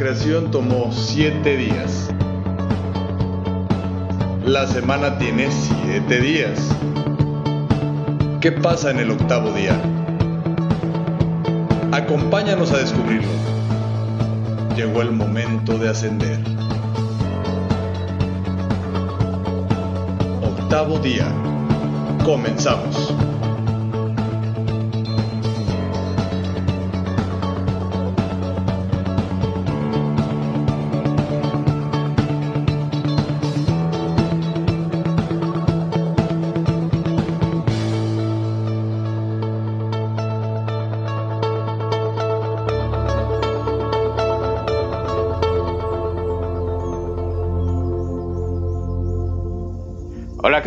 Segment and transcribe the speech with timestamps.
[0.00, 2.08] creación tomó siete días.
[4.46, 6.58] La semana tiene siete días.
[8.40, 9.78] ¿Qué pasa en el octavo día?
[11.92, 13.28] Acompáñanos a descubrirlo.
[14.74, 16.38] Llegó el momento de ascender.
[20.42, 21.26] Octavo día.
[22.24, 23.09] Comenzamos.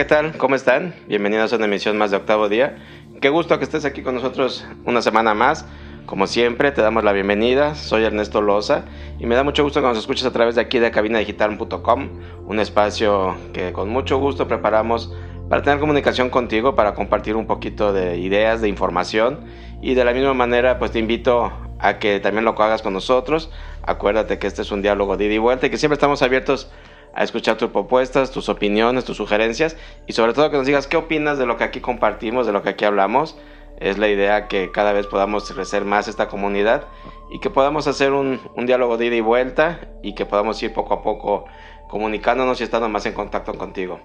[0.04, 0.38] ¿Qué tal?
[0.38, 0.94] ¿Cómo están?
[1.08, 2.76] Bienvenidos a una emisión más de octavo día.
[3.22, 5.66] Qué gusto que estés aquí con nosotros una semana más.
[6.06, 7.74] Como siempre, te damos la bienvenida.
[7.76, 8.84] Soy Ernesto Loza
[9.18, 12.10] y me da mucho gusto que nos escuches a través de aquí de cabinadigital.com,
[12.46, 15.10] un espacio que con mucho gusto preparamos
[15.48, 19.46] para tener comunicación contigo, para compartir un poquito de ideas, de información
[19.82, 23.52] y de la misma manera, pues te invito a que también lo hagas con nosotros.
[23.84, 26.70] Acuérdate que este es un diálogo de ida y vuelta y que siempre estamos abiertos
[26.70, 30.98] a escuchar tus propuestas, tus opiniones, tus sugerencias y sobre todo que nos digas qué
[30.98, 33.38] opinas de lo que aquí compartimos, de lo que aquí hablamos.
[33.80, 36.86] Es la idea que cada vez podamos crecer más esta comunidad
[37.32, 40.74] y que podamos hacer un, un diálogo de ida y vuelta y que podamos ir
[40.74, 41.46] poco a poco
[41.90, 44.00] comunicándonos y estando más en contacto contigo.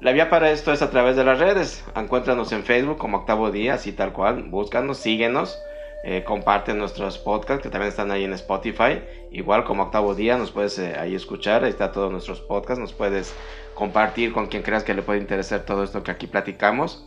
[0.00, 1.84] La vía para esto es a través de las redes.
[1.94, 4.44] Encuéntranos en Facebook como Octavo Día, así tal cual.
[4.44, 5.58] Búscanos, síguenos
[6.02, 9.02] eh, comparte nuestros podcasts que también están ahí en Spotify.
[9.30, 12.94] Igual como octavo día nos puedes eh, ahí escuchar, ahí está todos nuestros podcasts, nos
[12.94, 13.34] puedes
[13.74, 17.06] compartir con quien creas que le puede interesar todo esto que aquí platicamos.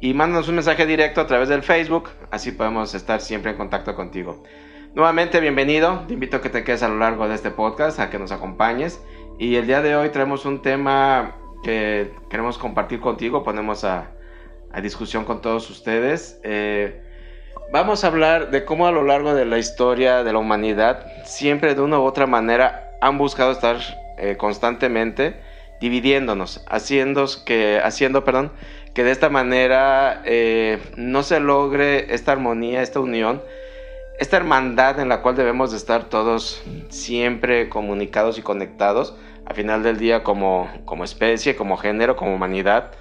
[0.00, 3.94] Y mándanos un mensaje directo a través del Facebook, así podemos estar siempre en contacto
[3.94, 4.42] contigo.
[4.94, 8.10] Nuevamente, bienvenido, te invito a que te quedes a lo largo de este podcast, a
[8.10, 9.00] que nos acompañes.
[9.38, 14.12] Y el día de hoy traemos un tema que queremos compartir contigo, ponemos a,
[14.70, 16.38] a discusión con todos ustedes.
[16.44, 17.02] Eh,
[17.78, 21.74] Vamos a hablar de cómo a lo largo de la historia de la humanidad, siempre
[21.74, 23.76] de una u otra manera han buscado estar
[24.16, 25.38] eh, constantemente
[25.78, 28.50] dividiéndonos, haciendo que, haciendo, perdón,
[28.94, 33.42] que de esta manera eh, no se logre esta armonía, esta unión,
[34.18, 39.82] esta hermandad en la cual debemos de estar todos siempre comunicados y conectados, a final
[39.82, 42.92] del día como, como especie, como género, como humanidad.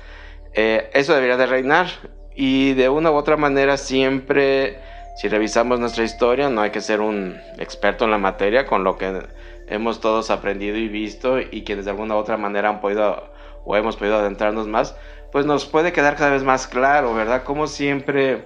[0.54, 1.88] Eh, eso debería de reinar
[2.36, 4.78] y de una u otra manera siempre,
[5.16, 8.98] si revisamos nuestra historia, no hay que ser un experto en la materia con lo
[8.98, 9.22] que
[9.68, 13.76] hemos todos aprendido y visto y que de alguna u otra manera han podido o
[13.76, 14.96] hemos podido adentrarnos más,
[15.32, 17.44] pues nos puede quedar cada vez más claro, ¿verdad?
[17.44, 18.46] Como siempre,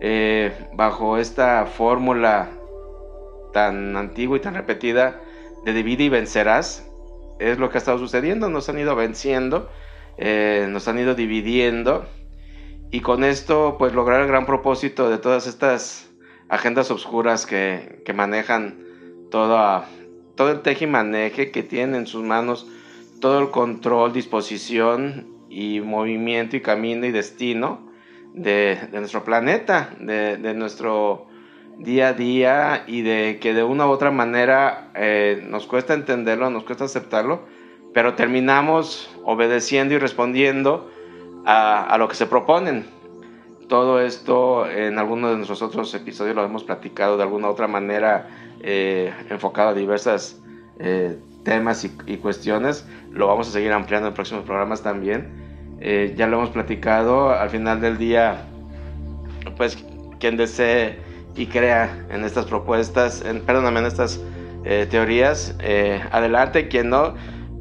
[0.00, 2.48] eh, bajo esta fórmula
[3.52, 5.20] tan antigua y tan repetida
[5.64, 6.90] de divide y vencerás,
[7.38, 9.70] es lo que ha estado sucediendo, nos han ido venciendo,
[10.16, 12.04] eh, nos han ido dividiendo
[12.90, 16.10] y con esto pues lograr el gran propósito de todas estas
[16.48, 18.84] agendas oscuras que, que manejan
[19.30, 19.84] todo
[20.50, 22.66] el tejimaneje que tienen en sus manos
[23.20, 27.90] todo el control, disposición y movimiento y camino y destino
[28.32, 31.26] de, de nuestro planeta, de, de, nuestro
[31.78, 36.50] día a día y de que de una u otra manera eh, nos cuesta entenderlo,
[36.50, 37.46] nos cuesta aceptarlo,
[37.92, 40.90] pero terminamos obedeciendo y respondiendo
[41.44, 42.86] a, lo que se proponen.
[43.68, 48.28] Todo esto en algunos de nuestros otros episodios lo hemos platicado de alguna otra manera,
[48.60, 50.40] eh, enfocado a diversas
[50.78, 52.86] eh, temas y, cuestiones.
[53.10, 55.28] Lo vamos a seguir ampliando en próximos programas también.
[55.80, 57.30] Eh, ya lo hemos platicado.
[57.30, 58.46] Al final del día,
[59.56, 59.84] pues
[60.18, 60.98] quien desee
[61.36, 64.20] y crea en estas propuestas, en, perdóname, en estas
[64.90, 65.56] teorías,
[66.10, 66.68] adelante.
[66.68, 67.14] Quien no,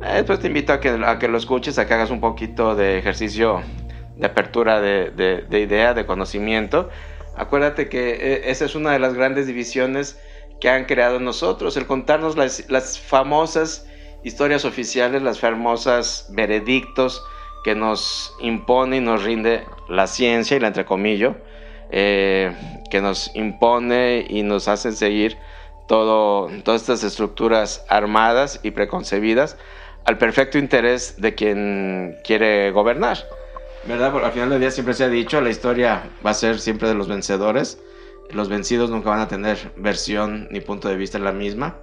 [0.03, 2.75] eh, pues te invito a que, a que lo escuches, a que hagas un poquito
[2.75, 3.61] de ejercicio
[4.15, 5.11] de apertura de,
[5.47, 6.89] de, idea, de conocimiento.
[7.35, 10.19] Acuérdate que eh, esa es una de las grandes divisiones
[10.59, 13.87] que han creado nosotros, el contarnos las, las famosas
[14.23, 17.23] historias oficiales, las famosas veredictos
[17.63, 21.37] que nos impone y nos rinde la ciencia y la entrecomillo,
[21.91, 22.55] eh,
[22.89, 25.37] que nos impone y nos hace seguir
[25.87, 29.57] todo, todas estas estructuras armadas y preconcebidas
[30.07, 33.17] al perfecto interés de quien quiere gobernar.
[33.85, 34.11] ¿Verdad?
[34.11, 36.87] Porque al final del día siempre se ha dicho, la historia va a ser siempre
[36.87, 37.77] de los vencedores.
[38.31, 41.75] Los vencidos nunca van a tener versión ni punto de vista la misma.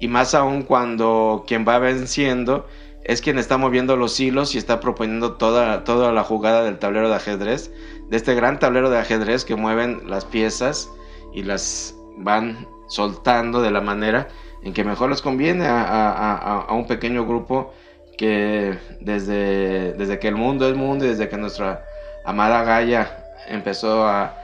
[0.00, 2.66] Y más aún cuando quien va venciendo
[3.04, 7.10] es quien está moviendo los hilos y está proponiendo toda, toda la jugada del tablero
[7.10, 7.70] de ajedrez,
[8.08, 10.90] de este gran tablero de ajedrez que mueven las piezas
[11.34, 14.28] y las van soltando de la manera
[14.62, 17.72] en que mejor les conviene a, un pequeño grupo
[18.16, 21.84] que desde, desde que el mundo es mundo y desde que nuestra
[22.24, 24.34] amada Gaia empezó a,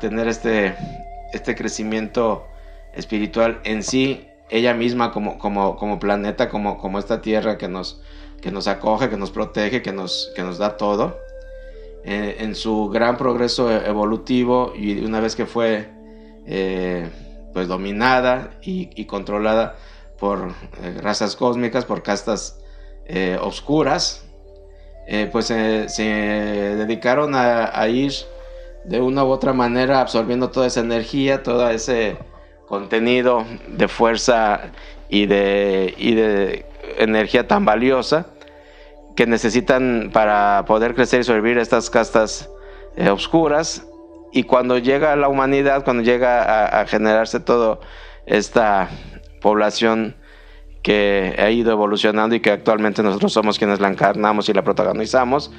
[0.00, 0.74] tener este,
[1.32, 2.46] este crecimiento
[2.94, 8.00] espiritual en sí, ella misma como, como, como planeta, como, como esta tierra que nos,
[8.40, 11.18] que nos acoge, que nos protege, que nos, que nos da todo.
[12.04, 15.88] Eh, en su gran progreso e-, evolutivo y una vez que fue
[16.46, 17.08] eh,
[17.52, 19.76] pues dominada y, controlada
[20.18, 20.52] por
[20.82, 22.58] eh, razas cósmicas, por castas
[23.40, 24.24] oscuras,
[25.32, 28.12] pues se dedicaron a, ir
[28.84, 32.16] de una u otra manera absorbiendo toda esa energía, todo ese
[32.66, 34.72] contenido de fuerza
[35.10, 36.64] y de, y de
[36.96, 38.28] energía tan valiosa
[39.14, 42.48] que necesitan para poder crecer y sobrevivir estas castas
[42.96, 43.86] eh, oscuras.
[44.32, 47.78] Y cuando llega la humanidad, cuando llega a, generarse toda
[48.24, 48.88] esta
[49.42, 50.16] población
[50.82, 55.52] que ha ido evolucionando y que actualmente nosotros somos quienes la encarnamos y la protagonizamos,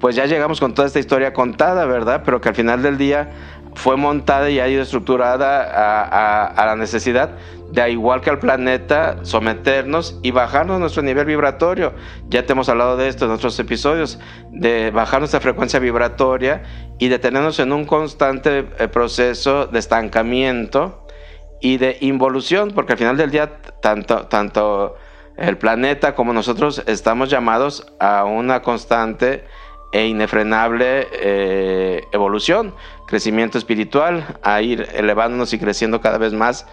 [0.00, 2.22] pues ya llegamos con toda esta historia contada, ¿verdad?
[2.24, 3.30] Pero que al final del día
[3.74, 7.36] fue montada y ha ido estructurada a, la necesidad
[7.70, 11.92] de, igual que al planeta, someternos y bajarnos nuestro nivel vibratorio.
[12.28, 14.18] Ya te hemos hablado de esto en otros episodios,
[14.50, 16.62] de bajar nuestra frecuencia vibratoria
[16.98, 21.06] y de tenernos en un constante eh, proceso de estancamiento
[21.60, 24.96] y de involución, porque al final del día, tanto, tanto
[25.36, 29.44] el planeta como nosotros estamos llamados a una constante
[29.96, 32.74] e inefrenable eh, evolución,
[33.06, 36.66] crecimiento espiritual, a ir elevándonos y creciendo cada vez más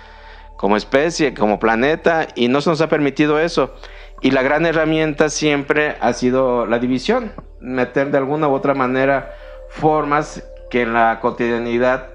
[0.58, 3.76] como especie, como planeta, y no se nos ha permitido eso.
[4.20, 7.32] Y la gran herramienta siempre ha sido la división,
[7.62, 9.32] meter de alguna u otra manera
[9.70, 12.10] formas que en la cotidianidad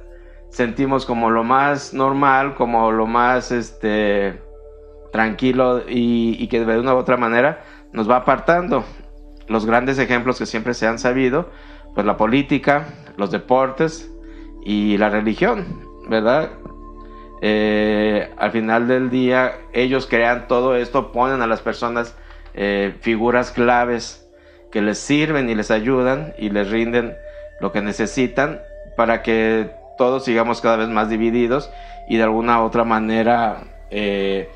[0.50, 4.42] sentimos como lo más normal, como lo más este,
[5.10, 8.84] tranquilo y, y que de una u otra manera nos va apartando
[9.48, 11.50] los grandes ejemplos que siempre se han sabido,
[11.94, 12.86] pues la política,
[13.16, 14.10] los deportes
[14.62, 16.50] y la religión, ¿verdad?
[17.40, 22.16] Eh, al final del día ellos crean todo esto, ponen a las personas
[22.54, 24.28] eh, figuras claves
[24.72, 27.16] que les sirven y les ayudan y les rinden
[27.60, 28.60] lo que necesitan
[28.96, 31.70] para que todos sigamos cada vez más divididos
[32.08, 34.50] y de alguna otra manera eh,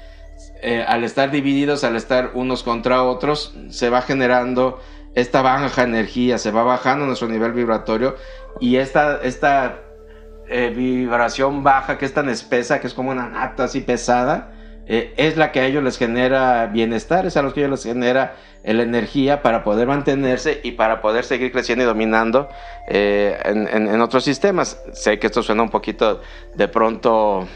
[0.65, 4.79] eh, al estar divididos, al estar unos contra otros, se va generando
[5.17, 8.15] esta baja energía, se va bajando nuestro nivel vibratorio
[8.61, 9.81] y esta, esta
[10.49, 14.53] eh, vibración baja que es tan espesa, que es como una nata así pesada,
[14.87, 17.83] eh, es la que a ellos les genera bienestar, es a los que ellos les
[17.83, 22.49] genera la energía para poder mantenerse y para poder seguir creciendo y dominando
[22.87, 24.81] en, en, otros sistemas.
[24.93, 26.21] Sé que esto suena un poquito
[26.55, 27.49] de pronto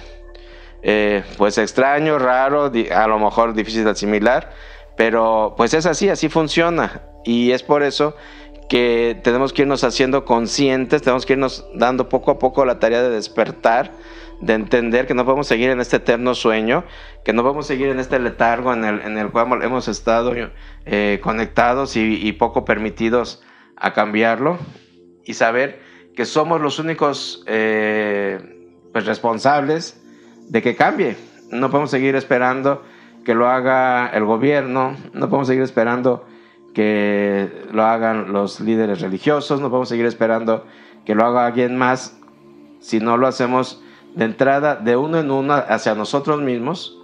[0.83, 4.53] eh, pues extraño, raro, a lo mejor difícil de asimilar,
[4.97, 7.03] pero pues es así, así funciona.
[7.25, 8.17] Y es por eso
[8.69, 13.03] que tenemos que irnos haciendo conscientes, tenemos que irnos dando poco a poco la tarea
[13.03, 13.93] de despertar,
[14.41, 16.85] de entender que no podemos seguir en este eterno sueño,
[17.25, 20.33] que no podemos seguir en este letargo en el, en el cual hemos estado
[20.85, 23.43] eh, conectados y, poco permitidos
[23.77, 24.59] a cambiarlo,
[25.25, 25.81] y saber
[26.15, 28.39] que somos los únicos eh,
[28.93, 30.03] pues responsables
[30.49, 31.17] de que cambie.
[31.51, 32.83] No podemos seguir esperando
[33.25, 36.25] que lo haga el gobierno, no podemos seguir esperando
[36.75, 40.65] que lo hagan los líderes religiosos, no podemos seguir esperando
[41.05, 42.19] que lo haga alguien más
[42.81, 43.83] si no lo hacemos
[44.15, 46.99] de entrada de uno en uno hacia nosotros mismos,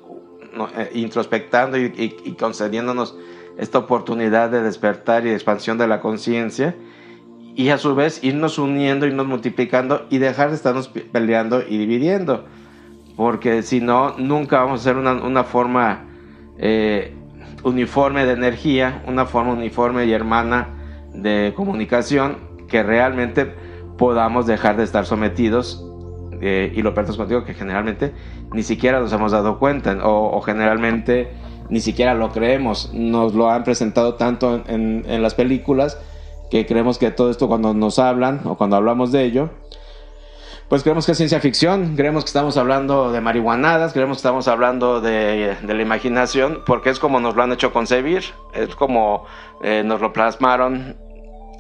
[0.76, 3.16] eh, introspectando y, y, concediéndonos
[3.56, 6.76] esta oportunidad de despertar y de expansión de la conciencia
[7.54, 12.44] y a su vez irnos uniendo, irnos multiplicando y dejar de estarnos peleando y dividiendo
[13.16, 16.06] porque si no, nunca vamos a hacer una, forma
[16.58, 17.14] eh,
[17.62, 20.68] uniforme de energía, una forma uniforme y hermana
[21.14, 22.38] de comunicación
[22.68, 23.54] que realmente
[23.98, 25.84] podamos dejar de estar sometidos
[26.40, 28.12] eh, y lo perdemos contigo que generalmente
[28.52, 31.30] ni siquiera nos hemos dado cuenta o, generalmente
[31.68, 32.92] ni siquiera lo creemos.
[32.92, 35.98] Nos lo han presentado tanto en, en las películas
[36.50, 39.50] que creemos que todo esto cuando nos hablan o cuando hablamos de ello
[40.72, 44.48] pues creemos que es ciencia ficción, creemos que estamos hablando de marihuanadas, creemos que estamos
[44.48, 48.24] hablando de, la imaginación, porque es como nos lo han hecho concebir,
[48.54, 49.26] es como
[49.62, 50.96] eh, nos lo plasmaron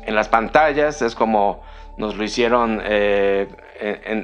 [0.06, 1.62] en las pantallas, es como
[1.98, 3.48] nos lo hicieron eh,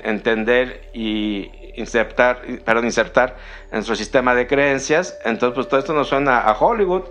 [0.04, 5.18] entender y insertar, perdón, insertar en nuestro sistema de creencias.
[5.26, 7.02] Entonces, pues todo esto nos suena a Hollywood,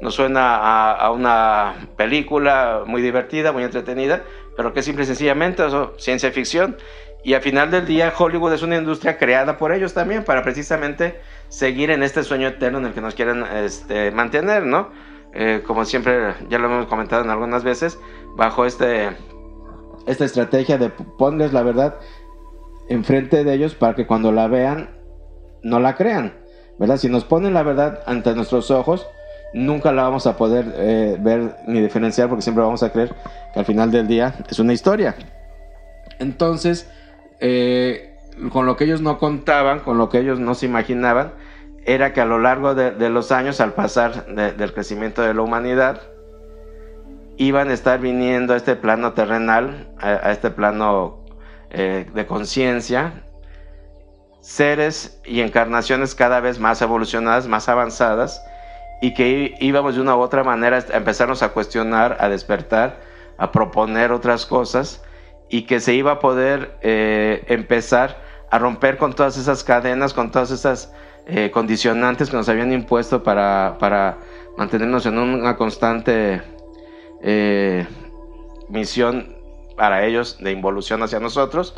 [0.00, 4.22] nos suena a, a una película muy divertida, muy entretenida,
[4.56, 6.78] pero que simple y sencillamente eso, ciencia ficción.
[7.24, 11.20] Y al final del día Hollywood es una industria creada por ellos también para precisamente
[11.48, 14.90] seguir en este sueño eterno en el que nos quieren este, mantener, ¿no?
[15.34, 17.98] Eh, como siempre ya lo hemos comentado en algunas veces,
[18.36, 19.10] bajo este,
[20.06, 21.96] esta estrategia de ponles la verdad
[22.88, 24.90] enfrente de ellos para que cuando la vean
[25.62, 26.32] no la crean,
[26.78, 26.96] ¿verdad?
[26.96, 29.06] Si nos ponen la verdad ante nuestros ojos,
[29.52, 33.14] nunca la vamos a poder eh, ver ni diferenciar porque siempre vamos a creer
[33.52, 35.16] que al final del día es una historia.
[36.18, 36.88] Entonces,
[37.40, 38.16] eh,
[38.52, 41.32] con lo que ellos no contaban, con lo que ellos no se imaginaban,
[41.84, 46.02] era que a lo largo de, los años, al pasar del crecimiento de la humanidad,
[47.36, 51.24] iban a estar viniendo a este plano terrenal, a, este plano
[51.70, 53.24] eh, de conciencia,
[54.40, 58.42] seres y encarnaciones cada vez más evolucionadas, más avanzadas,
[59.00, 62.98] y que íbamos de una u otra manera a empezarnos a cuestionar, a despertar,
[63.38, 65.02] a proponer otras cosas,
[65.48, 70.30] y que se iba a poder eh, empezar a romper con todas esas cadenas, con
[70.30, 70.92] todas esas
[71.26, 74.18] eh, condicionantes que nos habían impuesto para, para
[74.56, 76.42] mantenernos en una constante
[77.22, 77.86] eh,
[78.68, 79.36] misión
[79.76, 81.74] para ellos de involución hacia nosotros.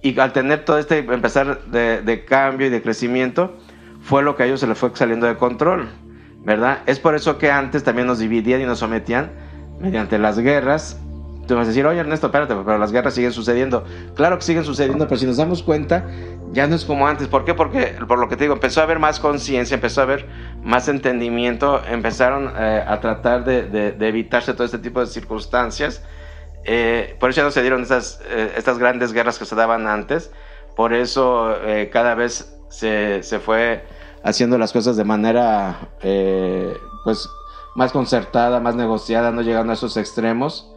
[0.00, 3.56] Y al tener todo este empezar de, de, cambio y de crecimiento,
[4.00, 5.88] fue lo que a ellos se les fue saliendo de control,
[6.44, 6.80] ¿verdad?
[6.86, 9.32] Es por eso que antes también nos dividían y nos sometían
[9.80, 11.00] mediante las guerras
[11.48, 13.82] Tú vas a decir, oye Ernesto, espérate, pero las guerras siguen sucediendo.
[14.14, 16.04] Claro que siguen sucediendo, pero si nos damos cuenta,
[16.52, 17.26] ya no es como antes.
[17.26, 17.54] ¿Por qué?
[17.54, 20.28] Porque, por lo que te digo, empezó a haber más conciencia, empezó a haber
[20.62, 26.02] más entendimiento, empezaron eh, a tratar de, evitarse todo este tipo de circunstancias.
[26.64, 29.86] Eh, por eso ya no se dieron estas, eh, estas grandes guerras que se daban
[29.86, 30.30] antes.
[30.76, 31.56] Por eso
[31.90, 33.84] cada vez se, se, fue
[34.22, 35.88] haciendo las cosas de manera
[37.04, 37.28] pues
[37.74, 40.70] más concertada, más negociada, no llegando a esos extremos.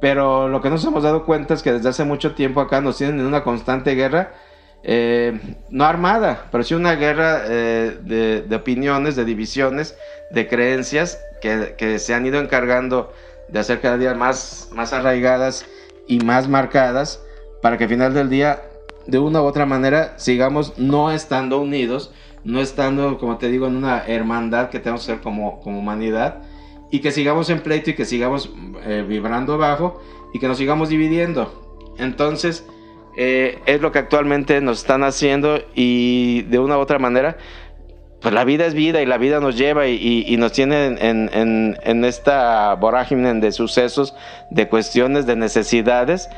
[0.00, 2.98] Pero lo que nos hemos dado cuenta es que desde hace mucho tiempo acá nos
[2.98, 4.32] tienen en una constante guerra,
[4.84, 5.40] eh,
[5.70, 9.96] no armada, pero sí una guerra eh, de, opiniones, de divisiones,
[10.30, 13.12] de creencias que, se han ido encargando
[13.48, 15.66] de hacer cada día más, más arraigadas
[16.06, 17.20] y más marcadas
[17.60, 18.62] para que al final del día,
[19.06, 22.12] de una u otra manera, sigamos no estando unidos,
[22.44, 26.42] no estando, como te digo, en una hermandad que tenemos que ser como, como humanidad
[26.90, 28.50] y que sigamos en pleito y que sigamos
[28.84, 30.00] eh, vibrando bajo
[30.32, 31.94] y que nos sigamos dividiendo.
[31.98, 32.66] Entonces,
[33.16, 37.36] eh, es lo que actualmente nos están haciendo y de una u otra manera,
[38.20, 41.78] pues la vida es vida y la vida nos lleva y, nos tiene en, en,
[41.82, 44.14] en, esta vorágine de sucesos,
[44.50, 46.28] de cuestiones, de necesidades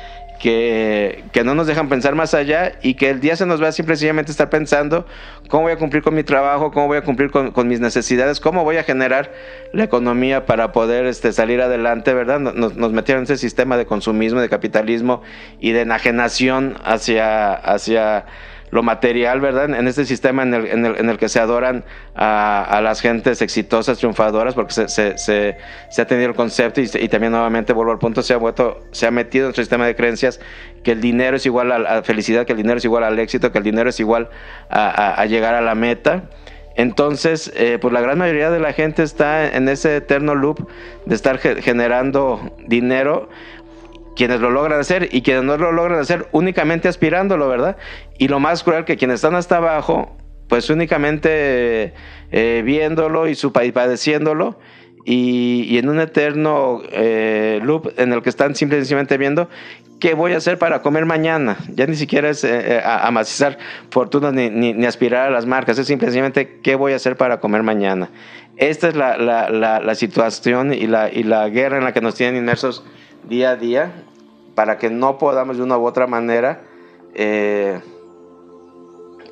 [0.41, 4.31] que, no nos dejan pensar más allá y que el día se nos va simplemente
[4.31, 5.07] estar pensando
[5.49, 8.65] cómo voy a cumplir con mi trabajo, cómo voy a cumplir con, mis necesidades, cómo
[8.65, 9.33] voy a generar
[9.73, 12.41] la economía para poder este, salir adelante, ¿verdad?
[12.41, 15.21] Nos, nos metieron en ese sistema de consumismo, de capitalismo
[15.61, 18.25] y de enajenación hacia, hacia
[18.71, 19.75] lo material, ¿verdad?
[19.75, 21.85] En este sistema en el, en el, en el que se adoran
[22.15, 25.57] a, a, las gentes exitosas, triunfadoras, porque se, se, se,
[26.03, 29.11] ha tenido el concepto y, también nuevamente vuelvo al punto, se ha, vuelto, se ha
[29.11, 30.41] metido en nuestro sistema de creencias
[30.85, 33.51] que el dinero es igual a la felicidad, que el dinero es igual al éxito,
[33.53, 34.31] que el dinero es igual
[34.69, 36.25] a, a, llegar a la meta.
[36.77, 40.69] Entonces, eh, pues la gran mayoría de la gente está en ese eterno loop
[41.05, 43.29] de estar generando dinero
[44.17, 47.77] quienes lo logran hacer y quienes no lo logran hacer únicamente aspirándolo, ¿verdad?
[48.19, 50.17] Y lo más cruel que quienes están hasta abajo,
[50.49, 51.95] pues únicamente
[52.33, 54.59] eh, viéndolo y, su, padeciéndolo
[55.05, 59.49] y, en un eterno eh, loop en el que están simplemente viendo
[60.01, 61.59] qué voy a hacer para comer mañana.
[61.75, 63.59] Ya ni siquiera es eh, amacizar
[63.91, 67.63] fortunas ni, ni, aspirar a las marcas, es simplemente qué voy a hacer para comer
[67.63, 68.11] mañana.
[68.57, 72.01] Esta es la, la, la, la situación y la, y la guerra en la que
[72.01, 72.85] nos tienen inmersos
[73.25, 74.05] día a día
[74.55, 76.63] para que no podamos de una u otra manera
[77.15, 77.81] eh,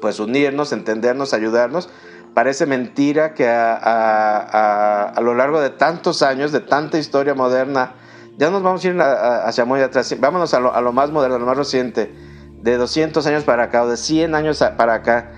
[0.00, 1.90] pues unirnos, entendernos, ayudarnos.
[2.34, 7.94] Parece mentira que a, lo largo de tantos años, de tanta historia moderna,
[8.36, 11.46] ya nos vamos a ir hacia muy atrás, vámonos a lo, más moderno, a lo
[11.46, 12.14] más reciente,
[12.60, 15.32] de 200 años para acá o de 100 años para acá.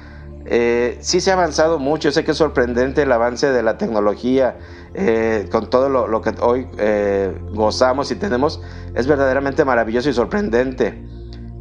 [0.52, 4.58] Eh, sí se ha avanzado mucho, sé que es sorprendente el avance de la tecnología,
[4.94, 8.60] eh, con todo lo, que hoy eh, gozamos y tenemos,
[8.96, 11.06] es verdaderamente maravilloso y sorprendente.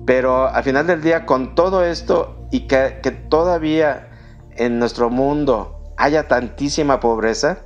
[0.08, 2.90] Pero al final del día, con todo esto y que,
[3.30, 4.10] todavía
[4.56, 7.60] en nuestro mundo haya tantísima pobreza,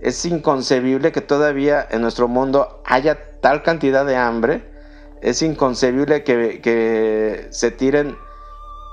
[0.00, 4.72] es inconcebible que todavía en nuestro mundo haya tal cantidad de hambre,
[5.20, 8.16] es inconcebible que se tiren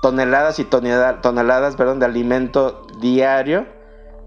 [0.01, 3.65] toneladas y toneladas, toneladas perdón, de alimento diario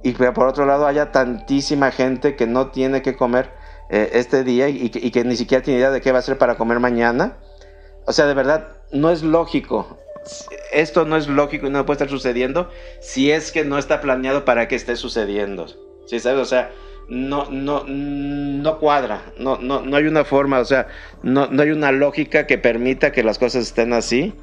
[0.03, 3.51] y que por otro lado haya tantísima gente que no tiene que comer
[3.91, 6.57] eh, este día y, que ni siquiera tiene idea de qué va a hacer para
[6.57, 7.37] comer mañana.
[8.07, 9.99] O sea, de verdad, no es lógico.
[10.73, 12.69] esto no es lógico y no puede estar sucediendo
[13.01, 15.67] si es que no está planeado para que esté sucediendo.
[16.07, 16.41] ¿Sí sabes?
[16.41, 16.71] O sea,
[17.09, 20.89] no, no, no cuadra, no, no, no hay una forma, o sea,
[21.23, 24.35] no, no hay una lógica que permita que las cosas estén así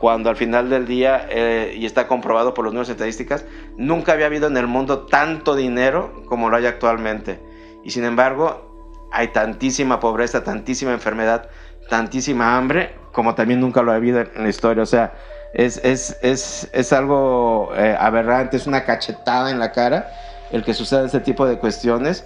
[0.00, 3.44] cuando al final del día, eh, y está comprobado por los números estadísticas,
[3.76, 7.38] nunca había habido en el mundo tanto dinero como lo hay actualmente.
[7.84, 11.50] Y sin embargo, hay tantísima pobreza, tantísima enfermedad,
[11.90, 14.82] tantísima hambre, como también nunca lo ha habido en la historia.
[14.82, 15.12] O sea,
[15.52, 20.08] es, es, es, es algo eh, aberrante, es una cachetada en la cara
[20.50, 22.24] el que suceda este tipo de cuestiones.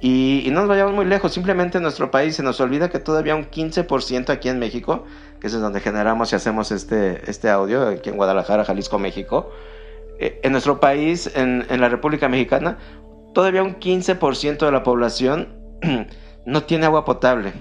[0.00, 3.34] Y, no nos vayamos muy lejos, simplemente en nuestro país se nos olvida que todavía
[3.34, 5.04] un 15% aquí en México,
[5.40, 9.50] que es donde generamos y hacemos este, este audio, aquí en Guadalajara, Jalisco, México,
[10.18, 12.78] eh, en nuestro país, en, en, la República Mexicana,
[13.32, 15.48] todavía un 15% de la población
[16.46, 17.52] no tiene agua potable.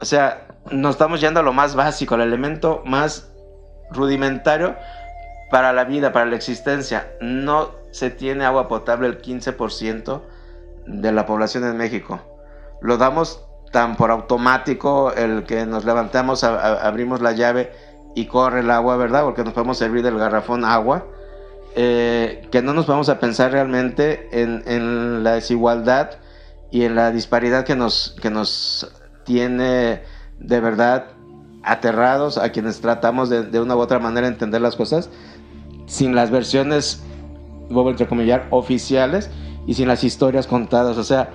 [0.00, 3.32] O sea, nos estamos yendo a lo más básico, al elemento más
[3.90, 4.76] rudimentario
[5.50, 7.12] para la vida, para la existencia.
[7.20, 10.22] No se tiene agua potable el 15%
[10.86, 12.20] de la población en México.
[12.80, 17.72] Lo damos tan por automático el que nos levantamos, abrimos la llave
[18.14, 19.24] y corre el agua, ¿verdad?
[19.24, 21.06] Porque nos podemos servir del garrafón agua.
[21.74, 26.10] Eh, que no nos vamos a pensar realmente en, la desigualdad
[26.70, 28.92] y en la disparidad que nos, que nos
[29.24, 30.02] tiene
[30.38, 31.06] de verdad
[31.62, 35.08] aterrados a quienes tratamos de, de una u otra manera entender las cosas
[35.86, 37.02] sin las versiones,
[37.70, 39.30] voy a entrecomillar, oficiales
[39.66, 40.96] y sin las historias contadas.
[40.96, 41.30] O sea,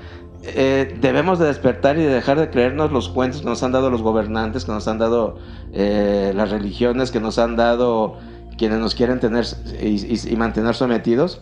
[0.50, 3.90] eh, debemos de despertar y de dejar de creernos los cuentos que nos han dado
[3.90, 5.38] los gobernantes, que nos han dado
[5.74, 8.18] eh, las religiones, que nos han dado
[8.57, 9.46] quienes nos quieren tener
[9.81, 11.40] y, mantener sometidos,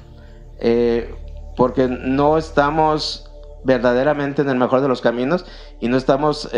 [0.59, 1.13] eh,
[1.55, 3.31] porque no estamos
[3.63, 5.45] verdaderamente en el mejor de los caminos
[5.79, 6.49] y no estamos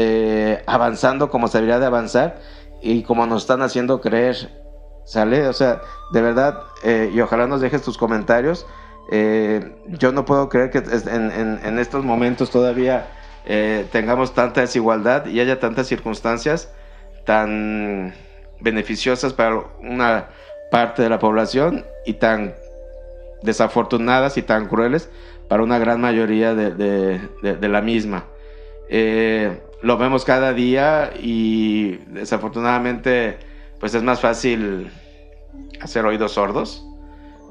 [0.66, 2.40] avanzando como se debería de avanzar
[2.82, 4.66] y como nos están haciendo creer.
[5.06, 5.48] ¿Sale?
[5.48, 5.82] O sea,
[6.12, 8.66] de verdad, y ojalá nos dejes tus comentarios
[9.10, 13.08] eh, yo no puedo creer que en, estos momentos todavía
[13.46, 16.72] eh, tengamos tanta desigualdad y haya tantas circunstancias
[17.26, 18.14] tan
[18.60, 20.28] beneficiosas para una
[20.72, 22.54] parte de la población y tan
[23.44, 25.10] desafortunadas y tan crueles
[25.48, 28.26] para una gran mayoría de, la misma.
[28.90, 33.38] Eh, lo vemos cada día y desafortunadamente
[33.80, 34.92] pues es más fácil
[35.80, 36.87] hacer oídos sordos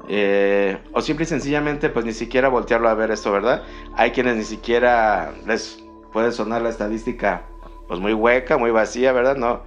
[0.07, 3.63] eh, o simple y sencillamente, pues ni siquiera voltearlo a ver esto, ¿verdad?
[3.95, 7.43] Hay quienes ni siquiera les puede sonar la estadística,
[7.87, 9.35] pues muy hueca, muy vacía, ¿verdad?
[9.35, 9.63] No,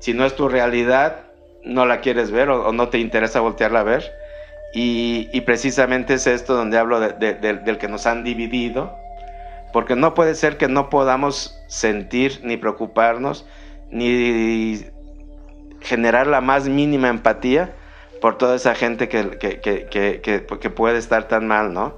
[0.00, 1.26] si no es tu realidad,
[1.64, 4.12] no la quieres ver o, no te interesa voltearla a ver.
[4.74, 8.92] Y, precisamente es esto donde hablo del que nos han dividido,
[9.72, 13.46] porque no puede ser que no podamos sentir ni preocuparnos,
[13.92, 14.84] ni
[15.80, 17.76] generar la más mínima empatía
[18.20, 21.94] por toda esa gente que, que, que, que puede estar tan mal, ¿no?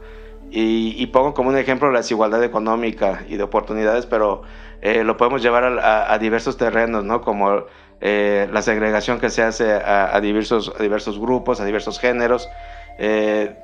[0.51, 4.43] Y, y, pongo como un ejemplo la desigualdad económica y de oportunidades, pero
[4.81, 7.21] eh, lo podemos llevar a, a, diversos terrenos, ¿no?
[7.21, 7.65] Como
[8.01, 12.49] eh, la segregación que se hace a, diversos, diversos grupos, a diversos géneros.
[12.99, 13.57] Eh,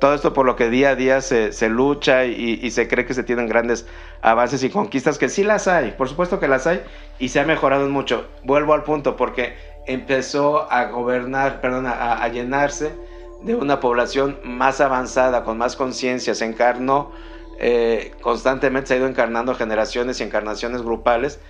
[0.00, 3.04] todo esto por lo que día a día se, se lucha y, y, se cree
[3.04, 3.86] que se tienen grandes
[4.20, 6.82] avances y conquistas, que sí las hay, por supuesto que las hay,
[7.18, 8.26] y se ha mejorado mucho.
[8.42, 9.54] Vuelvo al punto, porque
[9.86, 12.94] empezó a gobernar, perdón, a, llenarse
[13.42, 17.10] de una población más avanzada, con más conciencia, se encarnó,
[17.58, 21.40] eh, constantemente se ha ido encarnando generaciones y encarnaciones grupales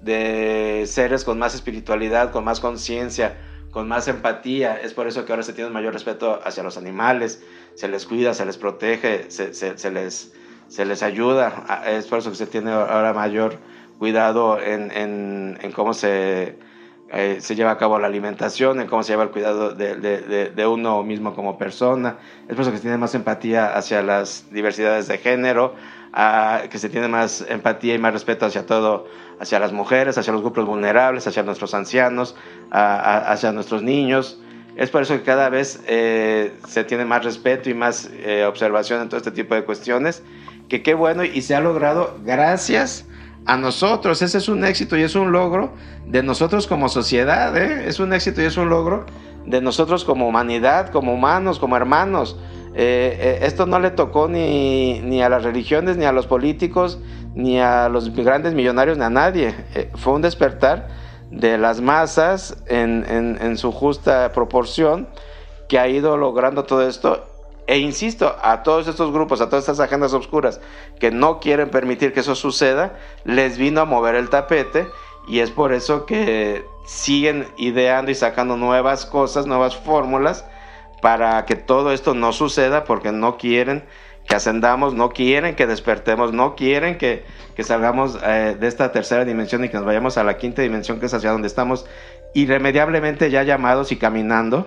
[0.00, 3.36] de seres con más espiritualidad, con más conciencia,
[3.70, 4.80] con más empatía.
[4.80, 7.42] Es por eso que ahora se tiene mayor respeto hacia los animales,
[7.74, 10.32] se les cuida, se les protege, se, les,
[10.68, 11.84] se les ayuda.
[11.86, 13.58] Es por eso que se tiene ahora mayor
[13.98, 14.90] cuidado en,
[15.60, 16.56] en cómo se
[17.12, 20.50] eh, se lleva a cabo la alimentación, en cómo se lleva el cuidado de, de,
[20.50, 22.18] de, uno mismo como persona.
[22.48, 25.74] Es por eso que se tiene más empatía hacia las diversidades de género,
[26.70, 29.06] que se tiene más empatía y más respeto hacia todo,
[29.40, 32.36] hacia las mujeres, hacia los grupos vulnerables, hacia nuestros ancianos,
[32.70, 34.40] hacia nuestros niños.
[34.76, 39.02] Es por eso que cada vez eh, se tiene más respeto y más eh, observación
[39.02, 40.22] en todo este tipo de cuestiones,
[40.68, 43.04] que qué bueno y se ha logrado gracias
[43.46, 44.22] a nosotros.
[44.22, 45.72] Ese es un éxito y es un logro
[46.06, 47.56] de nosotros como sociedad.
[47.56, 47.88] ¿eh?
[47.88, 49.06] Es un éxito y es un logro
[49.46, 52.38] de nosotros como humanidad, como humanos, como hermanos.
[52.74, 57.00] Eh, eh, esto no le tocó ni, ni, a las religiones, ni a los políticos,
[57.34, 59.54] ni a los grandes millonarios, ni a nadie.
[59.94, 60.88] fue un despertar
[61.30, 65.08] de las masas en, en su justa proporción
[65.68, 67.29] que ha ido logrando todo esto
[67.70, 70.60] e insisto, a todos estos grupos, a todas estas agendas oscuras
[70.98, 74.88] que no quieren permitir que eso suceda, les vino a mover el tapete
[75.28, 80.44] y es por eso que siguen ideando y sacando nuevas cosas, nuevas fórmulas
[81.00, 83.84] para que todo esto no suceda porque no quieren
[84.26, 87.24] que ascendamos, no quieren que despertemos, no quieren que,
[87.60, 91.06] salgamos eh, de esta tercera dimensión y que nos vayamos a la quinta dimensión que
[91.06, 91.86] es hacia donde estamos
[92.34, 94.66] irremediablemente ya llamados y caminando.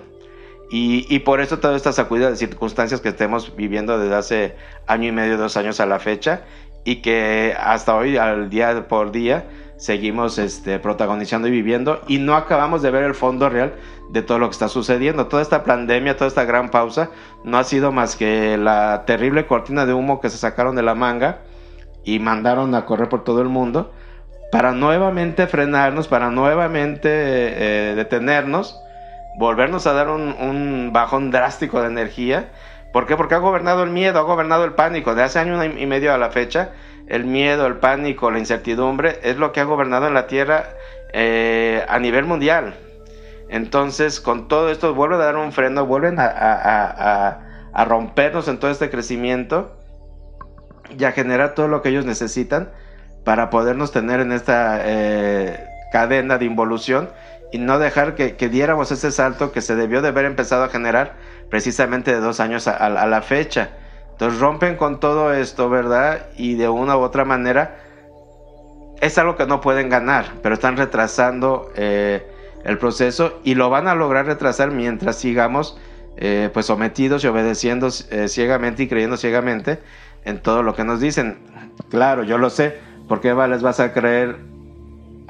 [0.76, 4.56] Y, y, por eso toda esta sacudida de circunstancias que estemos viviendo desde hace
[4.88, 6.42] año y medio, dos años a la fecha,
[6.84, 9.46] y que hasta hoy, al día por día,
[9.78, 13.74] seguimos este, protagonizando y viviendo y no acabamos de ver el fondo real
[14.10, 15.28] de todo lo que está sucediendo.
[15.28, 17.10] Toda esta pandemia, toda esta gran pausa,
[17.44, 20.96] no ha sido más que la terrible cortina de humo que se sacaron de la
[20.96, 21.42] manga
[22.04, 23.92] y mandaron a correr por todo el mundo
[24.52, 28.80] para nuevamente frenarnos, para nuevamente eh, detenernos,
[29.38, 32.52] volvernos a dar un, bajón drástico de energía.
[32.92, 33.16] ¿Por qué?
[33.16, 35.16] Porque ha gobernado el miedo, ha gobernado el pánico.
[35.16, 36.72] De hace año y medio a la fecha,
[37.08, 40.66] el miedo, el pánico, la incertidumbre es lo que ha gobernado en la Tierra
[41.12, 42.76] eh, a nivel mundial.
[43.50, 47.40] Entonces, con todo esto, vuelven a dar un freno, vuelven a,
[47.86, 49.78] rompernos en todo este crecimiento
[50.98, 52.72] y a generar todo lo que ellos necesitan
[53.24, 57.10] para podernos tener en esta eh, cadena de involución
[57.54, 61.14] y no dejar que, diéramos ese salto que se debió de haber empezado a generar
[61.52, 63.70] precisamente de dos años a la fecha.
[64.12, 66.26] Entonces rompen con todo esto, ¿verdad?
[66.36, 67.78] Y de una u otra manera
[69.02, 72.26] es algo que no pueden ganar, pero están retrasando eh,
[72.64, 75.78] el proceso y lo van a lograr retrasar mientras sigamos
[76.18, 79.80] eh, pues sometidos y obedeciendo eh, ciegamente y creyendo ciegamente
[80.26, 81.38] en todo lo que nos dicen.
[81.92, 84.53] Claro, yo lo sé, ¿por qué les vas a creer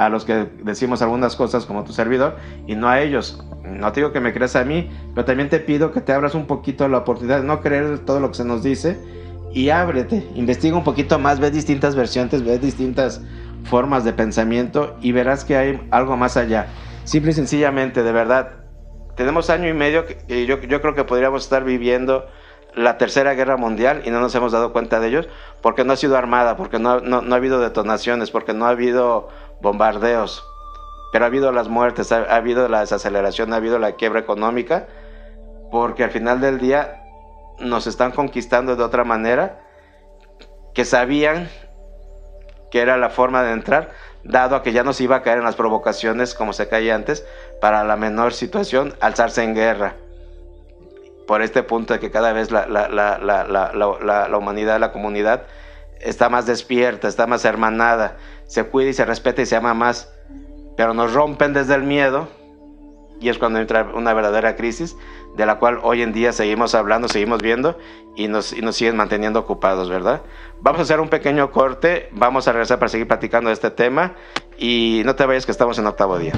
[0.06, 2.38] a los que decimos algunas cosas como tu servidor
[2.68, 3.44] y no a ellos?
[3.64, 6.36] no te digo que me creas a mí, pero también te pido que te abras
[6.36, 9.00] un poquito la oportunidad de no creer todo lo que se nos dice
[9.54, 13.22] y ábrete, investiga un poquito más, ve distintas versiones, ve distintas
[13.64, 16.68] formas de pensamiento y verás que hay algo más allá.
[17.04, 18.64] Simple y sencillamente, de verdad,
[19.16, 22.26] tenemos año y medio que yo, yo creo que podríamos estar viviendo
[22.76, 25.30] la tercera guerra mundial y no nos hemos dado cuenta de ellos
[25.62, 28.70] porque no ha sido armada, porque no, no, no ha habido detonaciones, porque no ha
[28.70, 29.30] habido
[29.64, 30.48] bombardeos
[31.14, 34.88] pero ha habido las muertes, ha, habido la desaceleración, ha habido la quiebra económica,
[35.70, 37.04] porque al final del día
[37.60, 39.60] nos están conquistando de otra manera,
[40.74, 41.50] que sabían
[42.72, 43.92] que era la forma de entrar,
[44.24, 46.96] dado a que ya no se iba a caer en las provocaciones como se caía
[46.96, 47.24] antes,
[47.62, 49.94] para la menor situación, alzarse en guerra.
[51.28, 55.44] Por este punto de que cada vez la, la, la, la humanidad, la comunidad,
[56.02, 60.14] está más despierta, está más hermanada, se cuida y se respeta y se ama más
[60.76, 62.28] pero nos rompen desde el miedo
[63.20, 64.98] y es cuando entra una verdadera crisis
[65.36, 67.78] de la cual hoy en día seguimos hablando, seguimos viendo
[68.16, 70.22] y nos, y nos siguen manteniendo ocupados, ¿verdad?
[70.60, 74.16] Vamos a hacer un pequeño corte, vamos a regresar para seguir platicando de este tema
[74.58, 76.34] y no te vayas que estamos en octavo día.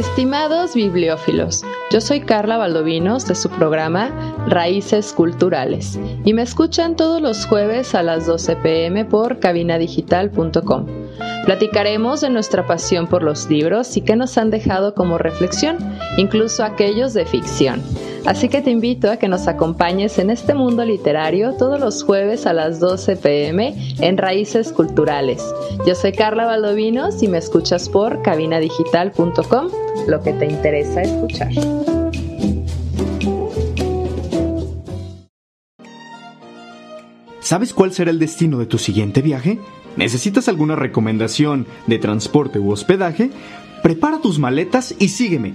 [0.00, 4.08] Estimados bibliófilos, yo soy Carla Valdovinos de su programa
[4.46, 10.86] Raíces Culturales y me escuchan todos los jueves a las 12 pm por cabinadigital.com.
[11.44, 15.76] Platicaremos de nuestra pasión por los libros y qué nos han dejado como reflexión,
[16.16, 17.82] incluso aquellos de ficción.
[18.26, 22.46] Así que te invito a que nos acompañes en este mundo literario todos los jueves
[22.46, 25.42] a las 12 pm en Raíces Culturales.
[25.86, 29.68] Yo soy Carla Valdovinos y me escuchas por cabinadigital.com,
[30.06, 31.50] lo que te interesa escuchar.
[37.40, 39.58] ¿Sabes cuál será el destino de tu siguiente viaje?
[39.96, 43.30] ¿Necesitas alguna recomendación de transporte u hospedaje?
[43.82, 45.54] Prepara tus maletas y sígueme.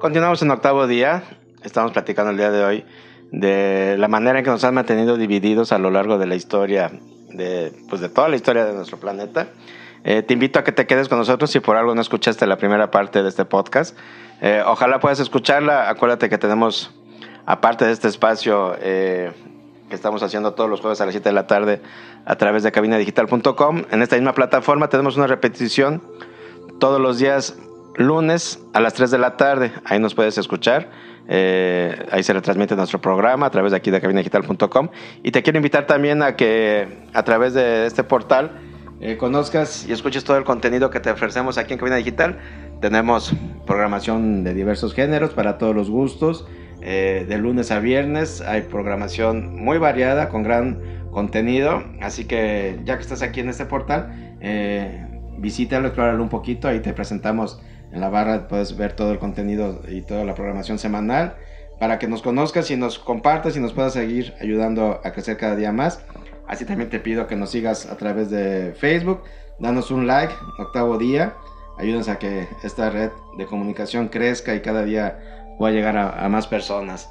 [0.00, 1.24] Continuamos en octavo día.
[1.62, 2.84] Estamos platicando el día de hoy
[3.32, 6.90] de la manera en que nos han mantenido divididos a lo largo de la historia,
[7.28, 9.48] de, pues de toda la historia de nuestro planeta.
[10.04, 12.56] Eh, te invito a que te quedes con nosotros si por algo no escuchaste la
[12.56, 13.94] primera parte de este podcast.
[14.40, 15.90] Eh, ojalá puedas escucharla.
[15.90, 16.98] Acuérdate que tenemos
[17.44, 19.32] aparte de este espacio eh,
[19.90, 21.82] que estamos haciendo todos los jueves a las 7 de la tarde
[22.24, 26.02] a través de cabinadigital.com, en esta misma plataforma tenemos una repetición
[26.78, 27.58] todos los días
[27.96, 29.72] lunes a las 3 de la tarde.
[29.84, 30.90] Ahí nos puedes escuchar.
[31.32, 34.88] Eh, ahí se retransmite nuestro programa a través de aquí de cabinadigital.com.
[35.22, 38.58] Y te quiero invitar también a que a través de este portal
[39.00, 42.38] eh, conozcas y escuches todo el contenido que te ofrecemos aquí en Cabina Digital.
[42.80, 43.32] Tenemos
[43.66, 46.48] programación de diversos géneros para todos los gustos.
[46.82, 50.80] Eh, de lunes a viernes hay programación muy variada con gran
[51.12, 51.84] contenido.
[52.00, 54.36] Así que ya que estás aquí en este portal,
[55.38, 56.66] visítalo, explóralo un poquito.
[56.66, 57.60] Ahí te presentamos
[57.92, 61.36] en la barra, puedes ver todo el contenido y toda la programación semanal
[61.78, 65.56] para que nos conozcas y nos compartas y nos puedas seguir ayudando a crecer cada
[65.56, 66.04] día más.
[66.46, 69.22] Así también te pido que nos sigas a través de Facebook,
[69.58, 71.34] danos un like, octavo día,
[71.78, 75.18] ayúdanos a que esta red de comunicación crezca y cada día
[75.58, 77.10] pueda llegar a, más personas.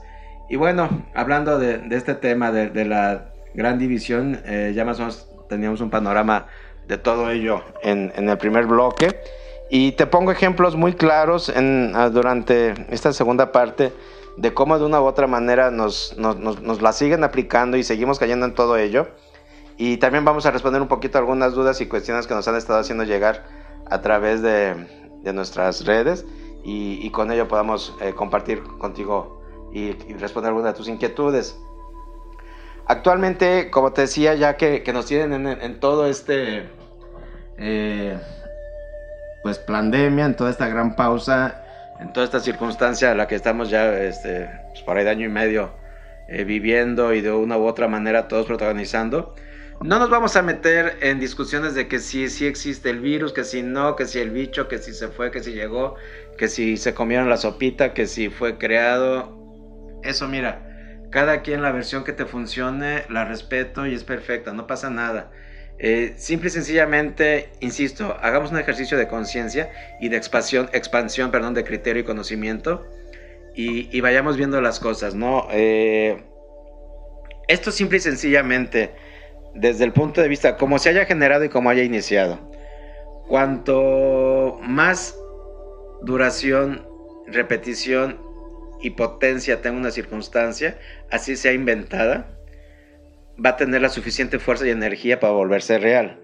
[0.50, 5.30] Y bueno, hablando de, este tema de, la gran división, eh, ya más o menos
[5.50, 6.48] teníamos un panorama
[6.88, 9.20] de todo ello en, el primer bloque.
[9.70, 13.94] Y te pongo ejemplos muy claros en, ah, durante esta segunda parte
[14.38, 18.20] de cómo de una u otra manera nos, nos, nos la siguen aplicando y seguimos
[18.20, 19.08] cayendo en todo ello.
[19.78, 22.80] Y también vamos a responder un poquito algunas dudas y cuestiones que nos han estado
[22.80, 23.46] haciendo llegar
[23.90, 24.76] a través de,
[25.34, 26.26] nuestras redes
[26.64, 31.58] y, con ello podamos eh, compartir contigo y, responder algunas de tus inquietudes.
[32.88, 36.70] Actualmente, como te decía, ya que, nos tienen en, todo este
[37.58, 38.20] eh,
[39.44, 41.64] pues pandemia, en toda esta gran pausa,
[42.00, 45.26] en toda esta circunstancia a la que estamos ya este, pues, por ahí de año
[45.26, 45.72] y medio
[46.28, 49.36] eh, viviendo y de una u otra manera todos protagonizando,
[49.82, 53.46] no nos vamos a meter en discusiones de que si, si existe el virus, que
[53.46, 55.96] si no, que si el bicho, que si se fue, que si llegó,
[56.38, 59.38] que si se comieron la sopita, que si fue creado.
[60.04, 64.68] Eso mira, cada quien la versión que te funcione, la respeto y es perfecta, no
[64.68, 65.32] pasa nada.
[65.82, 71.54] Eh, simple y sencillamente, insisto, hagamos un ejercicio de conciencia y de expansión, expansión perdón,
[71.54, 72.86] de criterio y conocimiento
[73.56, 75.48] y, vayamos viendo las cosas, ¿no?
[75.52, 76.22] Eh,
[77.48, 78.92] esto simple y sencillamente
[79.54, 82.40] desde el punto de vista como se haya generado y como haya iniciado.
[83.28, 85.16] Cuanto más
[86.02, 86.88] duración,
[87.28, 88.20] repetición
[88.82, 90.78] y potencia tenga una circunstancia,
[91.12, 92.39] así sea inventada,
[93.44, 96.20] va a tener la suficiente fuerza y energía para volverse real.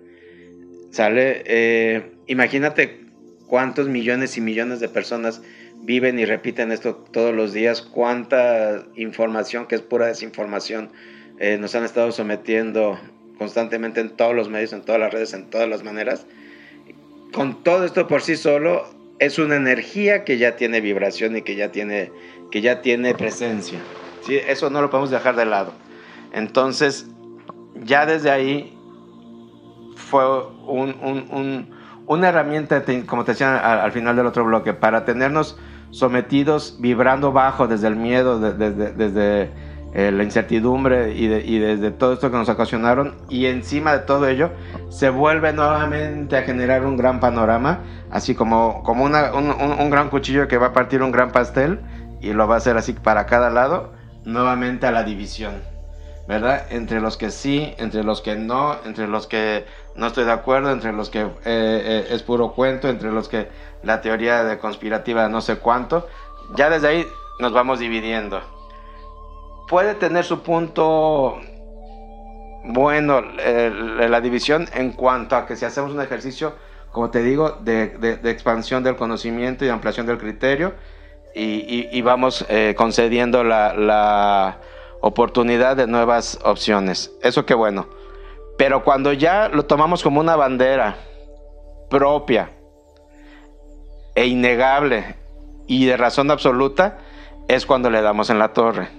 [0.91, 1.43] ¿Sale?
[1.45, 3.01] Eh, imagínate
[3.47, 5.41] cuántos millones y millones de personas
[5.81, 10.89] viven y repiten esto todos los días, cuánta información que es pura desinformación
[11.39, 12.97] eh, nos han estado sometiendo
[13.37, 16.25] constantemente en todos los medios, en todas las redes, en todas las maneras.
[17.33, 18.87] Con todo esto por sí solo
[19.19, 22.11] es una energía que ya tiene vibración y que ya tiene,
[22.51, 23.79] que ya tiene presencia.
[24.25, 24.37] ¿sí?
[24.47, 25.73] Eso no lo podemos dejar de lado.
[26.31, 27.07] Entonces,
[27.83, 28.77] ya desde ahí
[29.95, 30.23] fue
[32.07, 35.57] una herramienta, como te decía al, final del otro bloque, para tenernos
[35.91, 39.51] sometidos, vibrando bajo desde el miedo, desde
[39.97, 44.51] eh, la incertidumbre y, desde todo esto que nos ocasionaron y encima de todo ello
[44.89, 47.79] se vuelve nuevamente a generar un gran panorama,
[48.11, 51.79] así como, como un, un, gran cuchillo que va a partir un gran pastel
[52.19, 53.93] y lo va a hacer así para cada lado,
[54.25, 55.53] nuevamente a la división,
[56.27, 56.65] ¿verdad?
[56.71, 60.71] Entre los que sí, entre los que no, entre los que no estoy de acuerdo,
[60.71, 63.49] entre los que eh, eh, es puro cuento, entre los que
[63.83, 66.07] la teoría de conspirativa no sé cuánto,
[66.55, 67.07] ya desde ahí
[67.39, 68.41] nos vamos dividiendo
[69.67, 71.39] puede tener su punto
[72.63, 76.53] bueno la división en cuanto a que si hacemos un ejercicio,
[76.91, 80.73] como te digo, de, expansión del conocimiento y ampliación del criterio
[81.35, 84.57] y, vamos eh, concediendo la,
[85.07, 87.11] oportunidad de nuevas opciones.
[87.21, 87.87] Eso qué bueno.
[88.57, 90.97] Pero cuando ya lo tomamos como una bandera
[91.91, 92.49] propia
[94.15, 95.15] e innegable
[95.67, 96.97] y de razón absoluta,
[97.47, 98.89] es cuando le damos en la torre.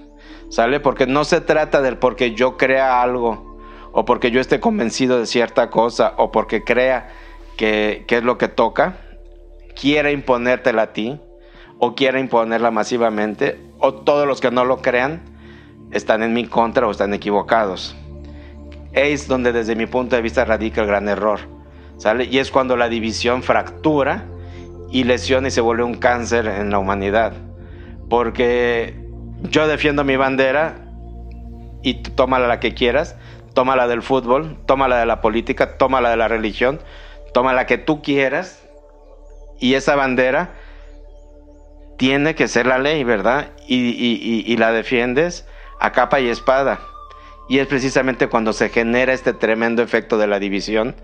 [0.49, 0.79] ¿sale?
[0.79, 3.57] Porque no se trata del porque yo crea algo
[3.91, 7.09] o porque yo esté convencido de cierta cosa o porque crea
[7.57, 8.97] que, es lo que toca,
[9.75, 11.19] quiera imponértela a ti
[11.79, 15.36] o quiera imponerla masivamente o todos los que no lo crean
[15.91, 17.95] están en mi contra o están equivocados.
[18.93, 21.39] Es donde desde mi punto de vista radica el gran error.
[22.29, 24.25] Y es cuando la división fractura
[24.91, 27.33] y lesiona y se vuelve un cáncer en la humanidad.
[28.09, 28.95] Porque
[29.43, 30.85] yo defiendo mi bandera
[31.81, 33.15] y tómala la que quieras,
[33.53, 36.79] tómala del fútbol, tómala de la política, tómala de la religión,
[37.33, 38.63] tómala la que tú quieras
[39.59, 40.51] y esa bandera
[41.97, 43.47] tiene que ser la ley, ¿verdad?
[43.67, 45.46] Y, la defiendes
[45.79, 46.79] a capa y espada.
[47.49, 50.95] Y es precisamente cuando se genera este tremendo efecto de la división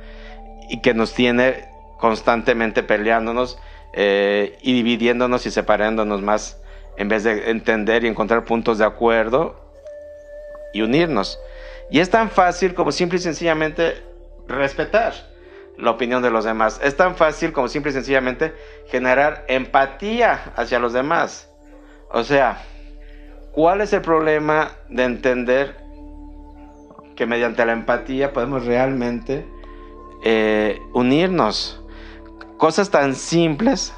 [0.69, 3.57] y que nos tiene constantemente peleándonos
[3.93, 6.59] eh, y dividiéndonos y separándonos más
[6.97, 9.55] en vez de entender y encontrar puntos de acuerdo
[10.73, 11.39] y unirnos.
[11.89, 14.03] Y es tan fácil como simple y sencillamente
[14.47, 15.13] respetar
[15.77, 16.79] la opinión de los demás.
[16.83, 18.53] Es tan fácil como simple y sencillamente
[18.87, 21.49] generar empatía hacia los demás.
[22.09, 22.61] O sea,
[23.53, 25.77] ¿cuál es el problema de entender
[27.15, 29.45] que mediante la empatía podemos realmente
[30.23, 31.81] eh, unirnos?
[32.57, 33.93] Cosas tan simples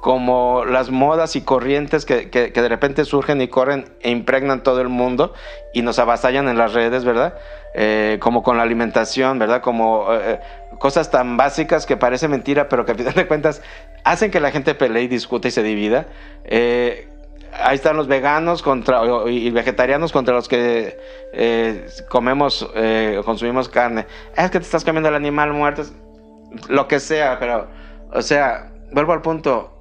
[0.00, 4.88] como las modas y corrientes que, de repente surgen y corren e impregnan todo el
[4.88, 5.34] mundo
[5.74, 7.34] y nos avasallan en las redes, ¿verdad?
[7.74, 9.60] Eh, como con la alimentación, ¿verdad?
[9.60, 10.40] Como eh,
[10.78, 13.62] cosas tan básicas que parece mentira, pero que a final de cuentas
[14.02, 16.06] hacen que la gente pelee y discute y se divida.
[16.44, 17.09] Eh,
[17.52, 20.98] ahí están los veganos contra, y vegetarianos contra los que
[22.08, 22.68] comemos,
[23.24, 24.06] consumimos carne.
[24.36, 25.82] Es que te estás comiendo el animal muerto,
[26.68, 27.68] lo que sea, pero,
[28.12, 29.80] o sea, vuelvo al punto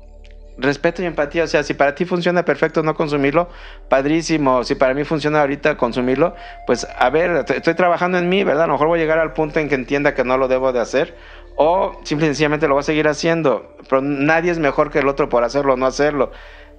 [0.59, 1.43] respeto y empatía.
[1.43, 3.49] O sea, si para ti funciona perfecto no consumirlo,
[3.87, 4.63] padrísimo.
[4.63, 6.35] Si para mí funciona ahorita consumirlo,
[6.67, 8.63] pues a ver, estoy trabajando en mí, ¿verdad?
[8.63, 10.71] A lo mejor voy a llegar al punto en que entienda que no lo debo
[10.71, 11.15] de hacer.
[11.55, 13.75] O simple y sencillamente lo voy a seguir haciendo.
[13.89, 16.31] Pero nadie es mejor que el otro por hacerlo o no hacerlo.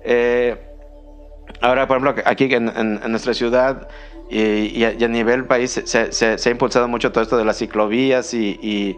[0.04, 0.69] Eh,
[1.60, 3.88] ahora, por ejemplo, aquí en, nuestra ciudad
[4.28, 8.96] y, a, nivel país se, ha impulsado mucho todo esto de las ciclovías y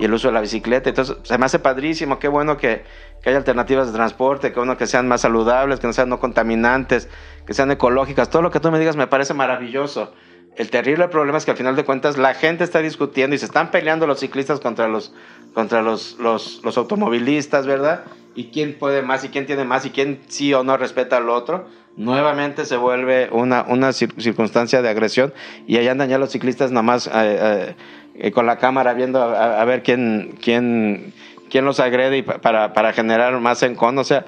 [0.00, 0.88] y el uso de la bicicleta.
[0.88, 2.84] Entonces, se me hace padrísimo, qué bueno que,
[3.22, 6.18] que haya alternativas de transporte, que bueno que sean más saludables, que no sean no
[6.18, 7.08] contaminantes,
[7.46, 8.30] que sean ecológicas.
[8.30, 10.14] Todo lo que tú me digas me parece maravilloso.
[10.56, 13.44] El terrible problema es que al final de cuentas la gente está discutiendo y se
[13.44, 15.12] están peleando los ciclistas contra los,
[15.52, 18.04] contra los, los, los automovilistas, ¿verdad?
[18.34, 21.28] Y quién puede más y quién tiene más y quién sí o no respeta al
[21.28, 21.66] otro.
[21.96, 25.34] Nuevamente se vuelve una, una circunstancia de agresión
[25.66, 27.74] y ahí andan ya los ciclistas nomás eh, eh,
[28.14, 31.12] eh, con la cámara viendo a, ver quién, quién,
[31.50, 34.02] quién los agrede y para, para generar más encono.
[34.02, 34.24] O sea,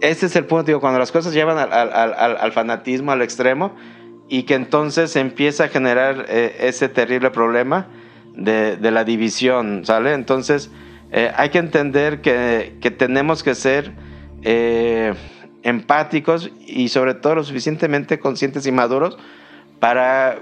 [0.00, 3.76] ese es el punto, digo, cuando las cosas llevan al, al, al, fanatismo, al extremo,
[4.28, 7.88] y que entonces empieza a generar ese terrible problema
[8.34, 10.14] de, de, la división, ¿sale?
[10.14, 10.70] Entonces,
[11.36, 13.92] hay que entender que, que tenemos que ser
[15.62, 19.18] empáticos y sobre todo lo suficientemente conscientes y maduros
[19.78, 20.38] para,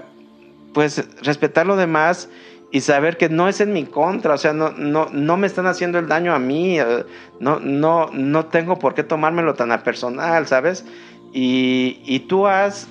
[0.73, 2.29] pues, respetar lo demás
[2.71, 5.65] y saber que no es en mi contra, o sea, no, no, no me están
[5.65, 7.05] haciendo el daño a mí, eh,
[7.39, 10.85] no, no, no tengo por qué tomármelo tan a personal, ¿sabes?
[11.33, 12.87] Y, y tú haz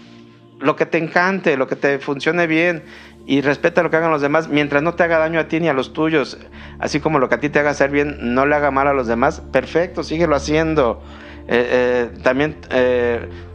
[0.58, 2.82] lo que te encante, lo que te funcione bien
[3.26, 5.68] y respeta lo que hagan los demás mientras no te haga daño a ti ni
[5.68, 6.38] a los tuyos,
[6.80, 8.92] así como lo que a ti te haga hacer bien no le haga mal a
[8.92, 11.00] los demás, perfecto, síguelo haciendo.
[11.48, 12.56] Eh, eh, también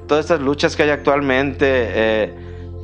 [0.07, 2.33] todas estas luchas que hay actualmente,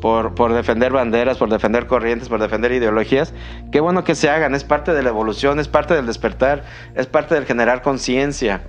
[0.01, 3.33] por, por, defender banderas, por defender corrientes, por defender ideologías.
[3.71, 6.63] Qué bueno que se hagan, es parte de la evolución, es parte del despertar,
[6.95, 8.61] es parte del generar conciencia.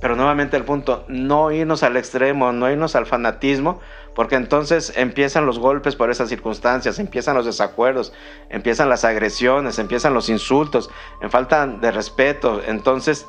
[0.00, 3.80] Pero nuevamente el punto, no irnos al extremo, no irnos al fanatismo,
[4.14, 8.12] porque entonces empiezan los golpes por esas circunstancias, empiezan los desacuerdos,
[8.48, 10.88] empiezan las agresiones, empiezan los insultos,
[11.20, 12.60] en falta de respeto.
[12.64, 13.26] Entonces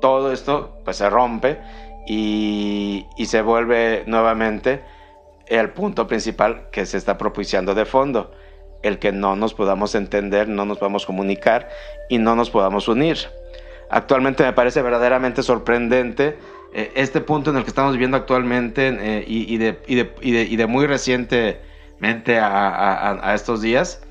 [0.00, 1.58] todo esto pues se rompe
[2.06, 4.82] y, se vuelve nuevamente
[5.46, 8.32] el punto principal que se está propiciando de fondo,
[8.82, 11.68] el que no nos podamos entender, no nos podamos comunicar
[12.08, 13.18] y no nos podamos unir.
[13.90, 16.38] Actualmente me parece verdaderamente sorprendente
[16.72, 23.32] eh, este punto en el que estamos viviendo actualmente eh, y, de, muy recientemente a,
[23.34, 24.02] estos días,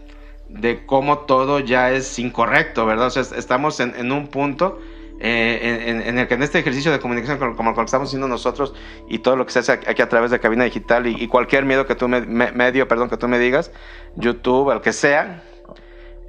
[0.50, 3.08] de cómo todo ya es incorrecto, ¿verdad?
[3.08, 4.80] O sea, estamos en un punto
[5.22, 8.74] eh, en, el que en este ejercicio de comunicación como, el que estamos haciendo nosotros
[9.10, 11.86] y todo lo que se hace aquí a través de cabina digital y, cualquier miedo
[11.86, 13.72] que tú me, medio, perdón, que tú me digas,
[14.16, 15.44] YouTube, al que sea,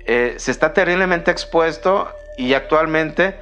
[0.07, 3.37] eh, se está terriblemente expuesto y actualmente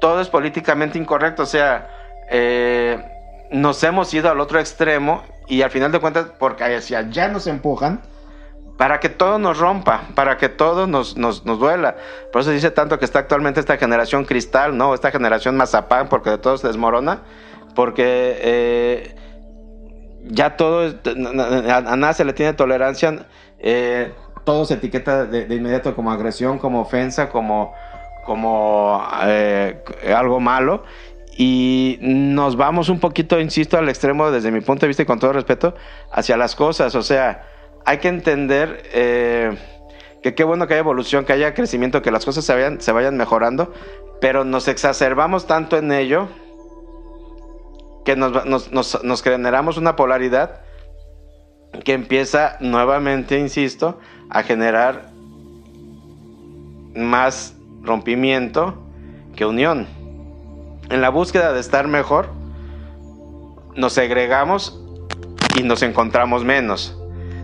[0.00, 1.90] todo es políticamente incorrecto, o sea,
[2.30, 2.98] eh,
[3.50, 7.46] nos hemos ido al otro extremo y al final de cuentas, porque hacia allá nos
[7.46, 8.00] empujan,
[8.78, 11.96] para que todo nos rompa, para que todo nos, nos, duela.
[12.32, 14.94] Por eso dice tanto que está actualmente esta generación cristal, ¿no?
[14.94, 17.22] Esta generación mazapán, porque de todo se desmorona,
[17.74, 19.16] porque eh,
[20.22, 23.26] ya todo, a, nada se le tiene tolerancia,
[23.58, 24.14] eh,
[24.44, 27.74] todo se etiqueta de, inmediato como agresión, como ofensa, como,
[28.24, 29.82] como eh,
[30.16, 30.84] algo malo.
[31.36, 35.18] Y nos vamos un poquito, insisto, al extremo desde mi punto de vista y con
[35.18, 35.74] todo respeto,
[36.12, 36.94] hacia las cosas.
[36.94, 37.57] O sea,
[37.88, 39.56] hay que entender eh,
[40.22, 43.72] que qué bueno que haya evolución, que haya crecimiento, que las cosas se vayan, mejorando,
[44.20, 46.28] pero nos exacerbamos tanto en ello
[48.04, 50.60] que nos generamos una polaridad
[51.82, 55.08] que empieza nuevamente, insisto, a generar
[56.94, 58.74] más rompimiento
[59.34, 59.86] que unión.
[60.90, 62.28] En la búsqueda de estar mejor,
[63.76, 64.78] nos segregamos
[65.58, 66.97] y nos encontramos menos.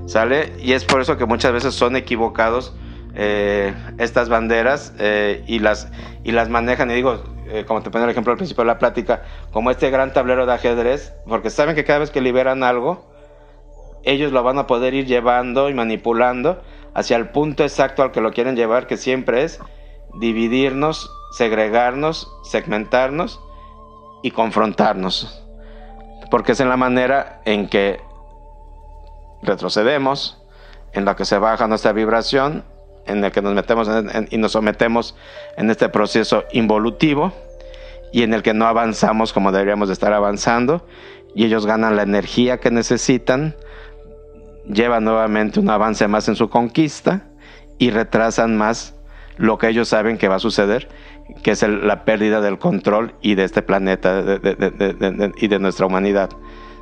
[0.06, 0.52] ¿Sale?
[0.60, 2.74] Y es por eso que muchas veces son equivocados
[3.14, 5.88] eh, estas banderas eh, y, las,
[6.24, 6.90] y las manejan.
[6.90, 9.90] Y digo, eh, como te pongo el ejemplo al principio de la plática, como este
[9.90, 13.10] gran tablero de ajedrez, porque saben que cada vez que liberan algo,
[14.02, 18.20] ellos lo van a poder ir llevando y manipulando hacia el punto exacto al que
[18.20, 19.60] lo quieren llevar, que siempre es
[20.18, 23.40] dividirnos, segregarnos, segmentarnos
[24.22, 25.42] y confrontarnos.
[26.30, 28.00] Porque es en la manera en que
[29.44, 30.42] retrocedemos,
[30.92, 32.64] en la que se baja nuestra vibración,
[33.06, 33.88] en la que nos metemos
[34.30, 35.14] y nos sometemos
[35.56, 37.32] en este proceso involutivo
[38.12, 40.86] y en el que no avanzamos como deberíamos de estar avanzando
[41.34, 43.56] y ellos ganan la energía que necesitan,
[44.66, 47.26] llevan nuevamente un avance más en su conquista
[47.78, 48.94] y retrasan más
[49.36, 50.88] lo que ellos saben que va a suceder,
[51.42, 54.22] que es la pérdida del control y de este planeta
[55.36, 56.30] y de nuestra humanidad.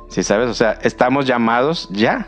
[0.09, 0.49] Si sabes?
[0.49, 2.27] O sea, estamos llamados ya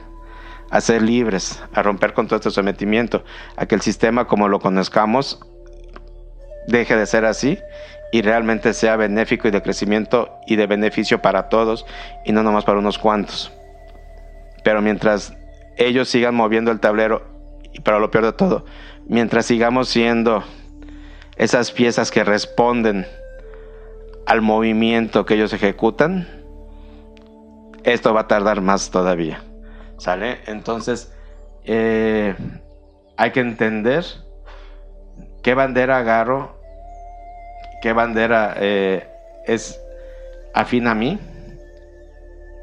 [0.70, 3.24] a ser libres, a romper con todo este sometimiento,
[3.56, 5.40] a que el sistema como lo conozcamos
[6.68, 7.60] deje de ser así
[8.12, 11.86] y realmente sea benéfico y de crecimiento y de beneficio para todos
[12.26, 13.52] y no nomás para unos cuantos.
[14.64, 15.34] Pero mientras
[15.78, 17.24] ellos sigan moviendo el tablero,
[17.74, 18.66] y para lo peor de todo,
[19.06, 20.44] mientras sigamos siendo
[21.36, 23.06] esas piezas que responden
[24.26, 26.28] al movimiento que ellos ejecutan,
[27.84, 29.44] esto va a tardar más todavía.
[29.98, 30.40] ¿Sale?
[30.48, 31.12] Entonces,
[31.64, 32.36] eh,
[33.18, 34.06] hay que entender
[35.42, 36.56] qué bandera agarro,
[37.82, 39.08] qué bandera eh,
[39.46, 39.80] es
[40.54, 41.20] afín a mí,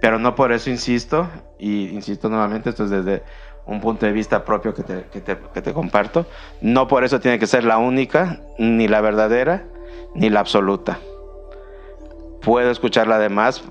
[0.01, 1.28] pero no por eso insisto,
[1.59, 3.22] y insisto nuevamente, esto es desde
[3.66, 6.26] un punto de vista propio que te, que te, que te comparto,
[6.61, 9.64] no por eso tiene que ser la única, ni la verdadera,
[10.14, 10.99] ni la absoluta.
[12.41, 13.62] Puedo escuchar la demás,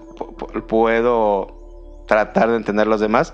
[0.68, 1.61] puedo
[2.12, 3.34] tratar de entender los demás.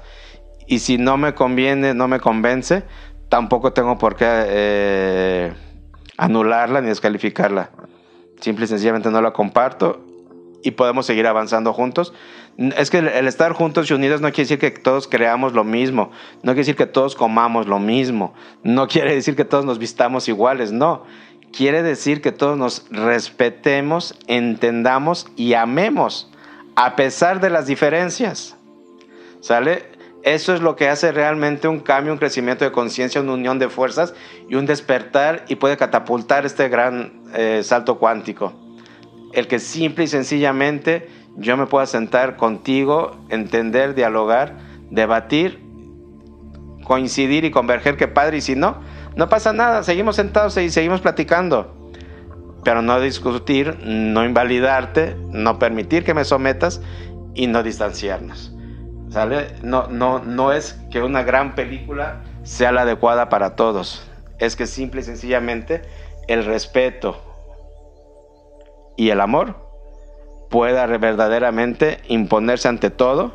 [0.67, 2.84] Y si no me conviene, no me convence,
[3.28, 5.53] tampoco tengo por qué eh,
[6.15, 7.71] anularla ni descalificarla.
[8.39, 10.05] Simple y sencillamente no la comparto
[10.61, 12.13] y podemos seguir avanzando juntos.
[12.78, 16.11] Es que el, estar juntos y unidos no quiere decir que todos creamos lo mismo,
[16.43, 20.28] no quiere decir que todos comamos lo mismo, no quiere decir que todos nos vistamos
[20.28, 21.03] iguales, no.
[21.51, 26.30] Quiere decir que todos nos respetemos, entendamos y amemos,
[26.75, 28.56] a pesar de las diferencias.
[29.47, 29.85] ¿Sale?
[30.23, 33.69] Eso es lo que hace realmente un cambio, un crecimiento de conciencia, una unión de
[33.69, 34.13] fuerzas
[34.49, 38.51] y un despertar y puede catapultar este gran eh, salto cuántico.
[39.31, 44.57] El que simple y sencillamente yo me pueda sentar contigo, entender, dialogar,
[44.91, 45.63] debatir,
[46.83, 48.81] coincidir y converger, que padre, y si no,
[49.15, 51.89] no pasa nada, seguimos sentados y seguimos platicando.
[52.65, 56.81] Pero no discutir, no invalidarte, no permitir que me sometas
[57.33, 58.56] y no distanciarnos.
[59.63, 64.07] No, es que una gran película sea la adecuada para todos.
[64.39, 65.81] Es que simple y sencillamente
[66.27, 67.21] el respeto
[68.95, 69.55] y el amor
[70.49, 73.33] pueda verdaderamente imponerse ante todo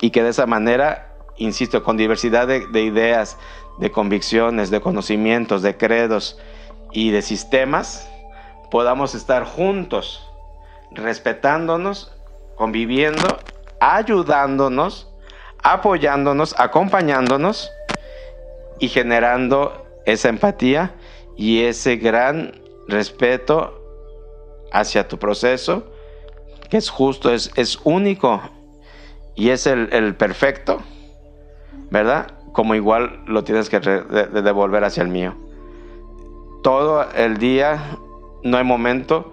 [0.00, 3.38] y que de esa manera, insisto, con diversidad de ideas,
[3.78, 6.38] de convicciones, de conocimientos, de credos
[6.92, 8.08] y de sistemas,
[8.70, 10.28] podamos estar juntos,
[10.90, 12.12] respetándonos,
[12.56, 13.38] conviviendo
[13.82, 15.08] ayudándonos,
[15.60, 17.72] apoyándonos, acompañándonos
[18.78, 20.94] y generando esa empatía
[21.36, 22.52] y ese gran
[22.86, 23.80] respeto
[24.72, 25.92] hacia tu proceso,
[26.70, 28.40] que es justo, es, es único
[29.34, 30.80] y es el, perfecto,
[31.90, 32.38] ¿verdad?
[32.52, 35.34] Como igual lo tienes que devolver hacia el mío.
[36.62, 37.98] Todo el día,
[38.44, 39.32] no hay momento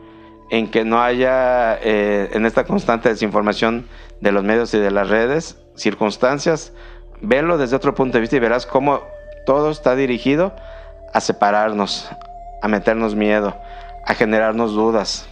[0.50, 3.88] en que no haya eh, en esta constante desinformación
[4.22, 6.74] de los medios y de las redes, circunstancias,
[7.22, 9.02] velo desde otro punto de vista y verás cómo
[9.46, 10.54] todo está dirigido
[11.14, 12.10] a separarnos,
[12.62, 13.56] a meternos miedo,
[14.06, 15.28] a generarnos dudas.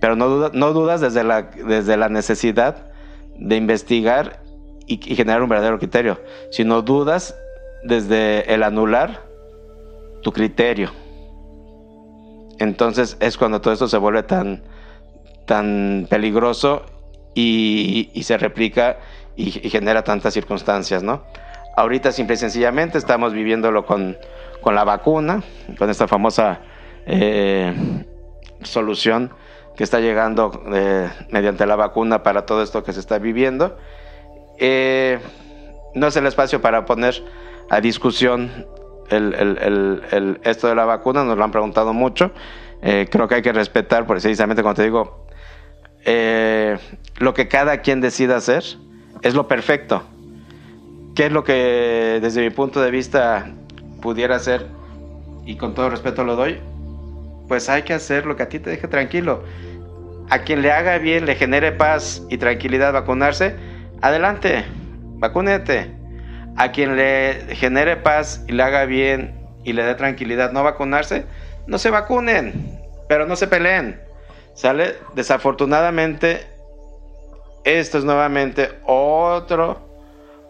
[0.00, 2.90] Pero no, no dudas desde la, desde la necesidad
[3.36, 4.40] de investigar
[4.86, 6.20] y, y generar un verdadero criterio,
[6.50, 7.36] sino dudas
[7.84, 9.22] desde el anular
[10.22, 10.90] tu criterio.
[12.58, 14.62] Entonces es cuando todo esto se vuelve tan,
[15.46, 16.82] tan peligroso
[17.34, 18.98] y, se replica
[19.36, 21.22] y, genera tantas circunstancias, ¿no?
[21.76, 24.16] Ahorita simple y sencillamente estamos viviéndolo con,
[24.64, 25.42] la vacuna,
[25.78, 26.60] con esta famosa
[27.06, 27.74] eh,
[28.62, 29.32] solución
[29.76, 33.78] que está llegando eh, mediante la vacuna para todo esto que se está viviendo.
[34.58, 35.18] Eh,
[35.94, 37.14] no es el espacio para poner
[37.70, 38.66] a discusión
[40.44, 42.32] esto de la vacuna, nos lo han preguntado mucho.
[42.80, 45.26] Creo que hay que respetar, precisamente como te digo,
[46.04, 48.64] lo que cada quien decida hacer
[49.22, 50.02] es lo perfecto.
[51.14, 53.50] ¿Qué es lo que desde mi punto de vista
[54.00, 54.66] pudiera ser?
[55.44, 56.58] Y con todo respeto lo doy.
[57.48, 59.42] Pues hay que hacer lo que a ti te deje tranquilo.
[60.30, 63.54] A quien le haga bien, le genere paz y tranquilidad vacunarse,
[64.00, 64.64] adelante,
[65.18, 65.90] vacúnete.
[66.56, 69.34] A quien le genere paz y le haga bien
[69.64, 71.26] y le dé tranquilidad no vacunarse,
[71.66, 74.00] no se vacunen, pero no se peleen.
[74.54, 74.96] ¿Sale?
[75.14, 76.46] Desafortunadamente,
[77.64, 79.78] esto es nuevamente otro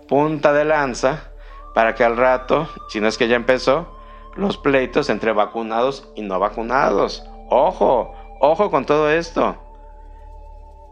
[0.09, 1.31] punta de lanza
[1.75, 3.99] para que al rato, si no es que ya empezó,
[4.35, 7.25] los pleitos entre vacunados y no vacunados.
[7.49, 9.57] Ojo, ojo con todo esto.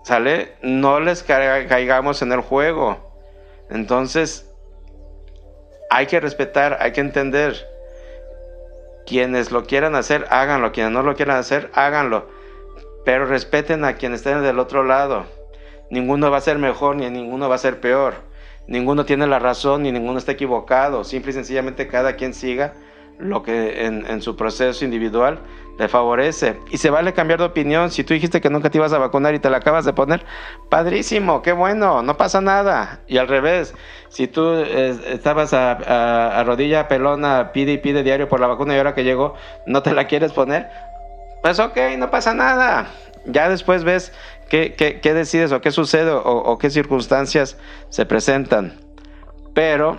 [0.05, 0.57] ¿Sale?
[0.63, 2.99] No les caigamos en el juego.
[3.69, 4.51] Entonces,
[5.91, 7.67] hay que respetar, hay que entender.
[9.07, 10.73] Quienes lo quieran hacer, háganlo.
[10.73, 12.29] Quienes no lo quieran hacer, háganlo.
[13.05, 15.25] Pero respeten a quienes estén del otro lado.
[15.91, 18.15] Ninguno va a ser mejor ni ninguno va a ser peor.
[18.67, 21.03] Ninguno tiene la razón ni ninguno está equivocado.
[21.05, 22.75] Simple y sencillamente cada quien siga
[23.21, 25.41] lo que en, su proceso individual
[25.79, 26.59] le favorece.
[26.71, 27.91] Y se vale cambiar de opinión.
[27.91, 30.25] Si tú dijiste que nunca te ibas a vacunar y te la acabas de poner,
[30.69, 33.01] padrísimo, qué bueno, no pasa nada.
[33.07, 33.75] Y al revés,
[34.09, 38.75] si tú eh, estabas a, a, rodilla pelona, pide y pide diario por la vacuna
[38.75, 39.35] y ahora que llegó
[39.67, 40.69] no te la quieres poner,
[41.43, 42.91] pues ok, no pasa nada.
[43.27, 44.13] Ya después ves
[44.49, 47.57] qué, decides o qué sucede o, qué circunstancias
[47.89, 48.79] se presentan.
[49.55, 49.99] Pero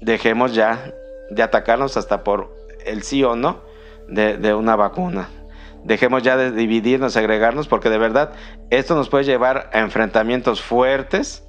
[0.00, 0.92] dejemos ya
[1.30, 3.62] de atacarnos hasta por el sí o no
[4.08, 5.28] de, una vacuna.
[5.84, 8.32] Dejemos ya de dividirnos, agregarnos, porque de verdad
[8.70, 11.44] esto nos puede llevar a enfrentamientos fuertes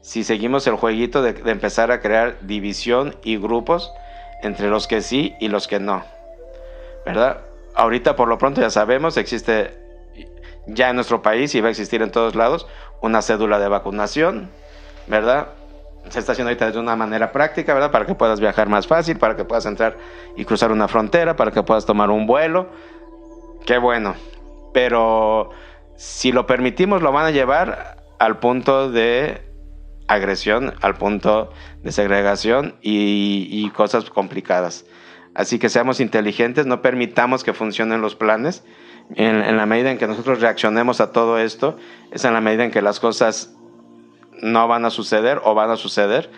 [0.00, 3.92] si seguimos el jueguito de, empezar a crear división y grupos
[4.42, 6.04] entre los que sí y los que no.
[7.04, 7.40] ¿Verdad?
[7.74, 9.84] Ahorita por lo pronto ya sabemos, existe
[10.66, 12.66] ya en nuestro país y va a existir en todos lados
[13.00, 14.50] una cédula de vacunación,
[15.06, 15.48] ¿verdad?
[16.08, 17.90] Se está haciendo ahorita de una manera práctica, ¿verdad?
[17.90, 19.96] Para que puedas viajar más fácil, para que puedas entrar
[20.36, 22.68] y cruzar una frontera, para que puedas tomar un vuelo.
[23.64, 24.14] Qué bueno.
[24.72, 25.50] Pero
[25.96, 29.42] si lo permitimos, lo van a llevar al punto de
[30.06, 31.50] agresión, al punto
[31.82, 34.84] de segregación y, y cosas complicadas.
[35.34, 38.64] Así que seamos inteligentes, no permitamos que funcionen los planes
[39.14, 41.76] en, la medida en que nosotros reaccionemos a todo esto,
[42.10, 43.54] es en la medida en que las cosas
[44.40, 46.30] no van a suceder o van a suceder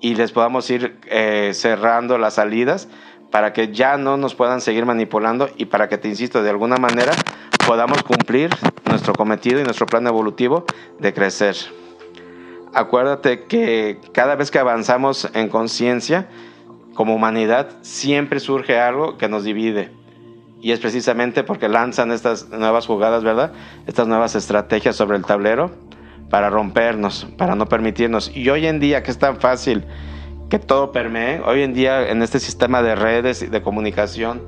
[0.00, 2.88] y les podamos ir eh, cerrando las salidas
[3.30, 6.76] para que ya no nos puedan seguir manipulando y para que, te insisto, de alguna
[6.76, 7.12] manera
[7.66, 8.50] podamos cumplir
[8.88, 10.64] nuestro cometido y nuestro plan evolutivo
[10.98, 11.56] de crecer.
[12.74, 16.28] Acuérdate que cada vez que avanzamos en conciencia,
[16.94, 20.02] como humanidad, siempre surge algo que nos divide
[20.62, 23.52] y es precisamente porque lanzan estas nuevas jugadas, ¿verdad?
[23.86, 25.72] Estas nuevas estrategias sobre el tablero
[26.30, 28.34] para rompernos, para no permitirnos.
[28.34, 29.84] Y hoy en día que es tan fácil
[30.48, 34.40] que todo permee, hoy en día en este sistema de redes de comunicación,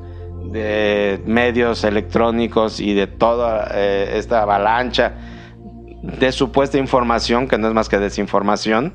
[0.52, 5.14] de medios electrónicos y de toda eh, esta avalancha
[6.00, 8.94] de supuesta información, que no es más que desinformación,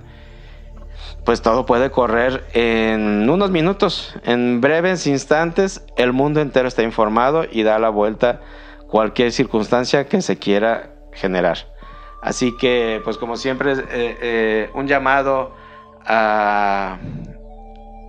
[1.26, 7.45] pues todo puede correr en unos minutos, en breves instantes, el mundo entero está informado
[7.49, 8.41] y da la vuelta
[8.88, 11.57] cualquier circunstancia que se quiera generar.
[12.22, 15.53] Así que, pues como siempre, eh, eh, un llamado
[16.05, 16.97] a,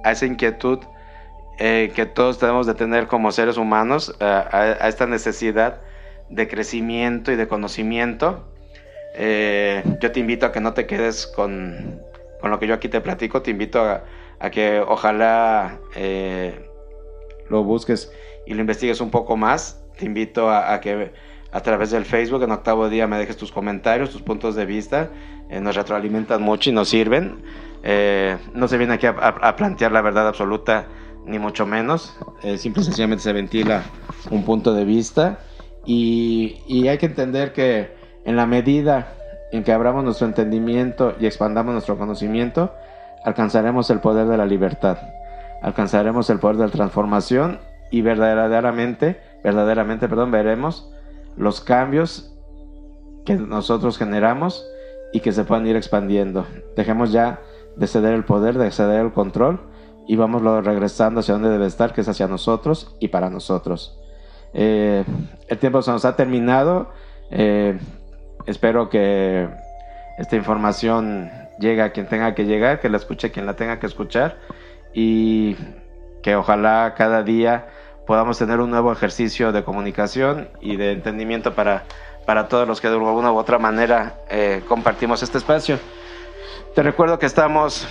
[0.05, 0.79] esa inquietud
[1.59, 5.81] eh, que todos tenemos de tener como seres humanos, a, esta necesidad
[6.29, 8.47] de crecimiento y de conocimiento.
[9.15, 12.01] yo te invito a que no te quedes con
[12.41, 16.67] con lo que yo aquí te platico, te invito a, que ojalá eh,
[17.49, 18.13] lo busques
[18.47, 19.83] y lo investigues un poco más.
[19.99, 21.13] Te invito a, que
[21.53, 25.11] a través del Facebook en octavo día me dejes tus comentarios, tus puntos de vista.
[25.51, 27.43] Eh, nos retroalimentan mucho y nos sirven.
[27.83, 30.87] Eh, no se viene aquí a, plantear la verdad absoluta,
[31.27, 32.17] ni mucho menos.
[32.57, 33.83] simple y sencillamente se ventila
[34.31, 35.41] un punto de vista.
[35.85, 37.91] Y hay que entender que
[38.25, 39.20] en la medida
[39.53, 42.73] en que abramos nuestro entendimiento y expandamos nuestro conocimiento,
[43.25, 44.99] alcanzaremos el poder de la libertad,
[45.63, 47.59] alcanzaremos el poder de la transformación
[47.91, 50.91] y verdaderamente, verdaderamente, perdón, veremos
[51.37, 52.35] los cambios
[53.25, 54.65] que nosotros generamos
[55.13, 56.47] y que se puedan ir expandiendo.
[56.77, 57.41] Dejemos ya
[57.77, 59.61] de ceder el poder, de ceder el control
[60.07, 63.99] y vamos regresando hacia donde debe estar, que es hacia nosotros y para nosotros.
[64.53, 65.05] Eh,
[65.49, 66.89] el tiempo se nos ha terminado.
[67.31, 67.79] Eh,
[68.51, 69.49] espero que
[70.19, 73.87] esta información llegue a quien tenga que llegar, que la escuche quien la tenga que
[73.87, 74.37] escuchar
[74.93, 75.57] y
[76.23, 77.69] que ojalá cada día
[78.07, 81.85] podamos tener un nuevo ejercicio de comunicación y de entendimiento para,
[82.27, 85.79] para todos los que de alguna u otra manera eh, compartimos este espacio.
[86.75, 87.87] Te recuerdo que estamos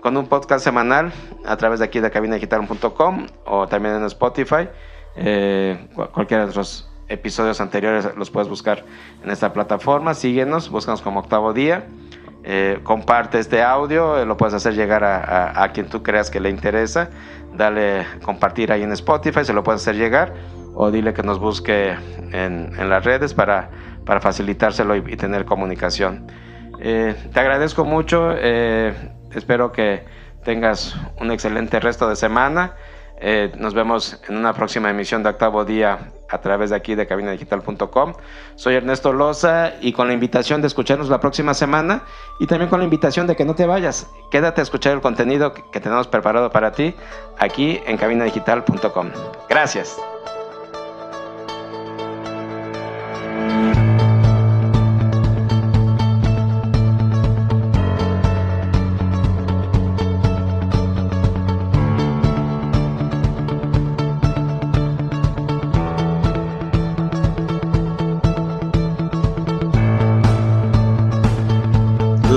[0.00, 1.12] con un podcast semanal
[1.44, 4.68] a través de aquí de cabinadigital.com o también en Spotify.
[5.16, 8.84] Eh, cualquiera de nuestros episodios anteriores los puedes buscar
[9.22, 10.14] en esta plataforma.
[10.14, 11.86] Síguenos, búscanos como octavo día.
[12.44, 17.10] Eh, comparte este audio, lo puedes hacer llegar a, quien tú creas que le interesa.
[17.54, 20.34] Dale compartir ahí en Spotify, se lo puedes hacer llegar.
[20.74, 21.90] O dile que nos busque
[22.32, 23.70] en, en las redes para,
[24.06, 26.26] para facilitárselo y, tener comunicación.
[26.80, 28.30] Eh, te agradezco mucho.
[28.38, 28.94] Eh,
[29.32, 30.04] espero que
[30.44, 32.76] tengas un excelente resto de semana.
[33.20, 37.06] Eh, nos vemos en una próxima emisión de Octavo Día a través de aquí de
[37.06, 38.14] cabinadigital.com.
[38.54, 42.02] Soy Ernesto Loza y con la invitación de escucharnos la próxima semana
[42.38, 44.10] y también con la invitación de que no te vayas.
[44.30, 46.94] Quédate a escuchar el contenido que tenemos preparado para ti
[47.38, 49.10] aquí en cabinadigital.com.
[49.48, 49.96] Gracias.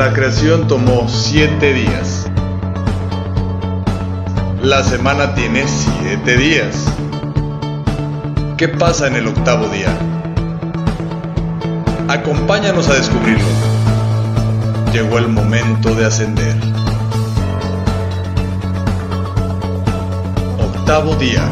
[0.10, 2.26] La creación tomó siete días.
[4.60, 6.84] La semana tiene siete días.
[8.58, 9.96] ¿Qué pasa en el octavo día?
[12.08, 13.46] Acompáñanos a descubrirlo.
[14.92, 16.56] Llegó el momento de ascender.
[20.58, 21.44] Octavo día.